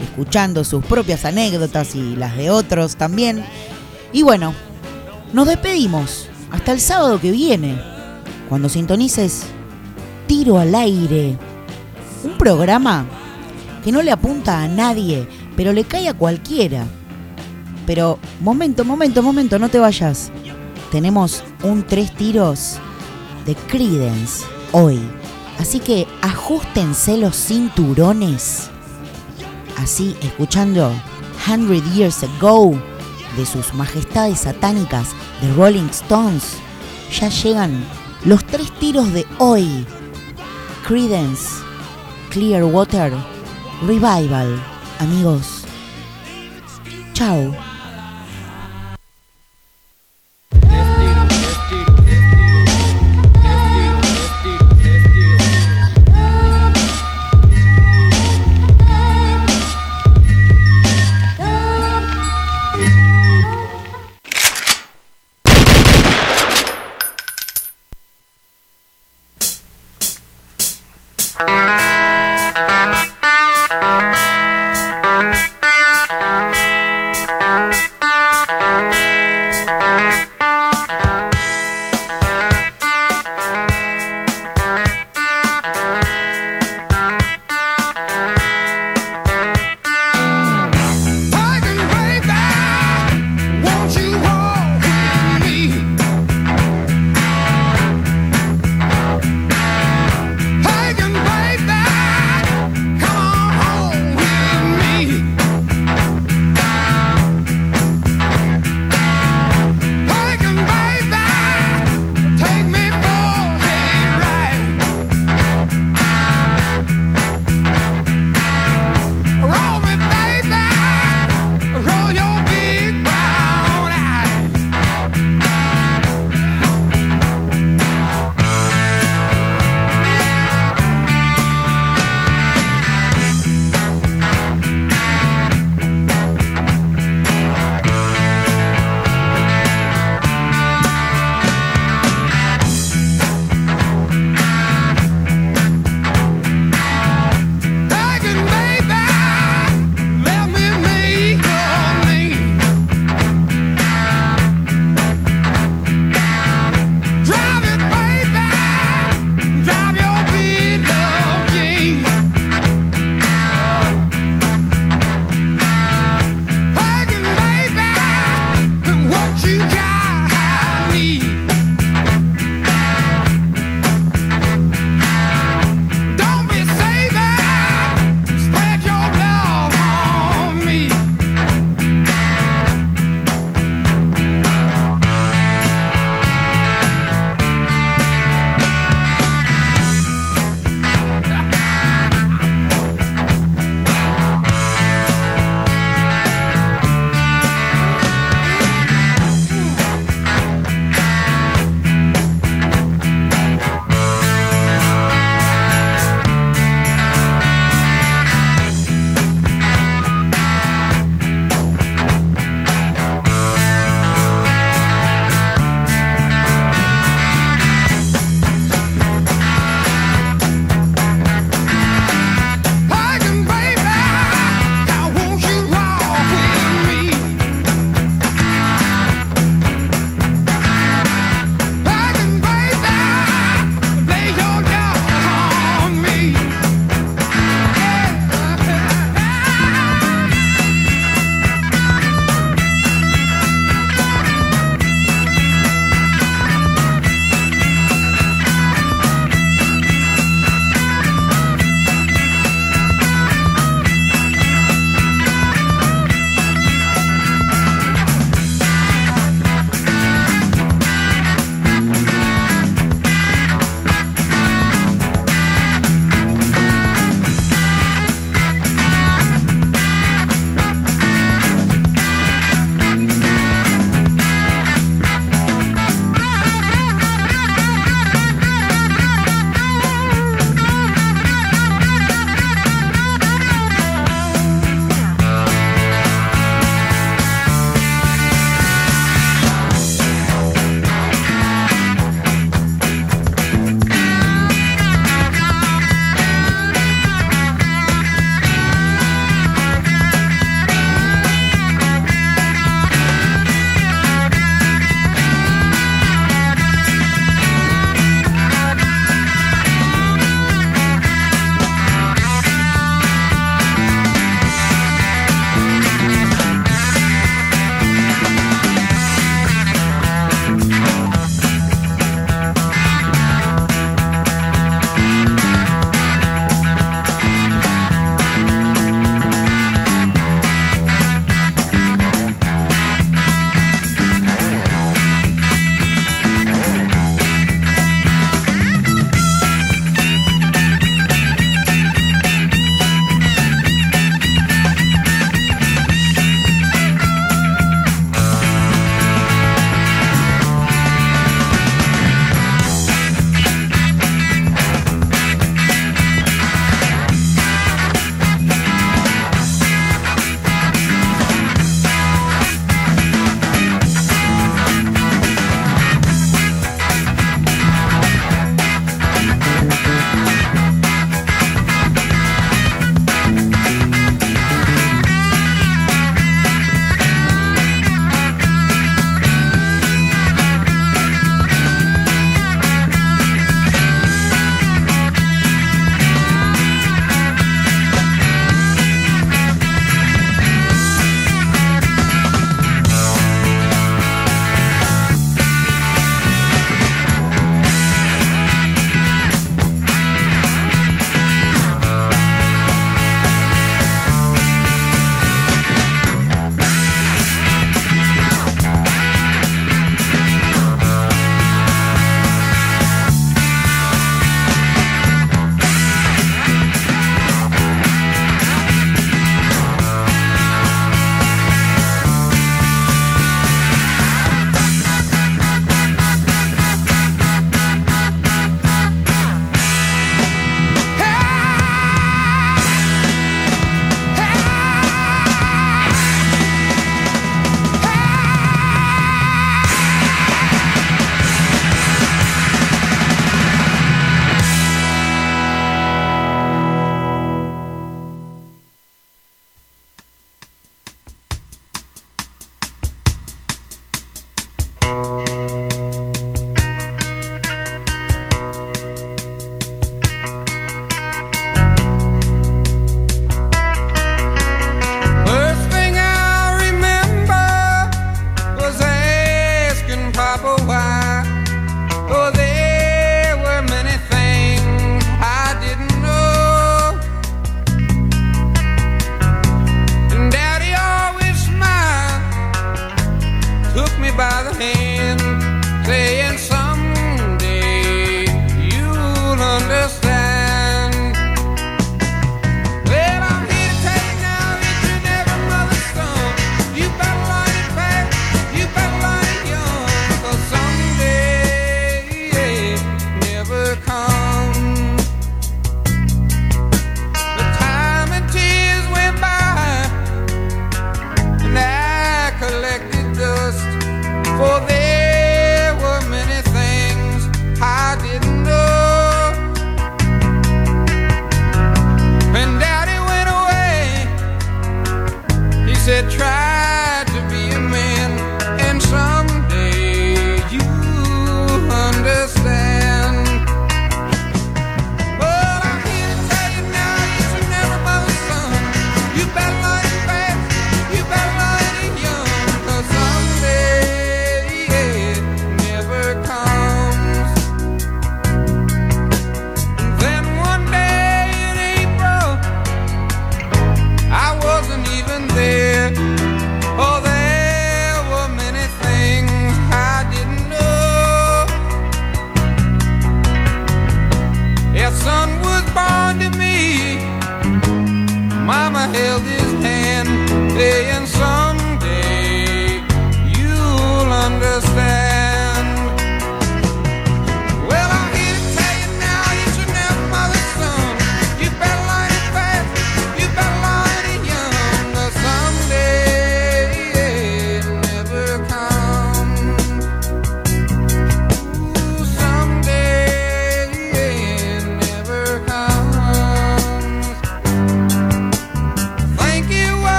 Escuchando 0.00 0.64
sus 0.64 0.84
propias 0.84 1.24
anécdotas 1.24 1.94
y 1.94 2.16
las 2.16 2.36
de 2.36 2.50
otros 2.50 2.96
también. 2.96 3.44
Y 4.12 4.22
bueno, 4.22 4.54
nos 5.32 5.46
despedimos. 5.46 6.28
Hasta 6.50 6.72
el 6.72 6.80
sábado 6.80 7.20
que 7.20 7.30
viene. 7.30 7.80
Cuando 8.48 8.68
sintonices 8.68 9.44
Tiro 10.26 10.58
al 10.58 10.74
aire. 10.74 11.38
Un 12.22 12.36
programa 12.36 13.06
que 13.82 13.90
no 13.90 14.02
le 14.02 14.10
apunta 14.10 14.62
a 14.62 14.68
nadie, 14.68 15.26
pero 15.56 15.72
le 15.72 15.84
cae 15.84 16.08
a 16.08 16.14
cualquiera. 16.14 16.84
Pero, 17.86 18.18
momento, 18.40 18.84
momento, 18.84 19.22
momento, 19.22 19.58
no 19.58 19.70
te 19.70 19.78
vayas. 19.78 20.30
Tenemos 20.92 21.42
un 21.62 21.82
tres 21.82 22.14
tiros 22.14 22.76
de 23.46 23.54
Credence 23.54 24.44
hoy. 24.72 25.00
Así 25.58 25.80
que 25.80 26.06
ajustense 26.20 27.16
los 27.16 27.34
cinturones. 27.34 28.68
Así, 29.78 30.14
escuchando 30.20 30.92
100 31.46 31.94
Years 31.94 32.22
Ago 32.24 32.78
de 33.38 33.46
sus 33.46 33.72
majestades 33.72 34.40
satánicas 34.40 35.08
de 35.40 35.52
Rolling 35.54 35.88
Stones, 35.90 36.58
ya 37.18 37.28
llegan 37.28 37.84
los 38.24 38.44
tres 38.44 38.70
tiros 38.78 39.12
de 39.12 39.24
hoy. 39.38 39.86
Credence, 40.86 41.48
Clearwater, 42.30 43.12
Revival. 43.86 44.60
Amigos, 44.98 45.64
chao. 47.14 47.67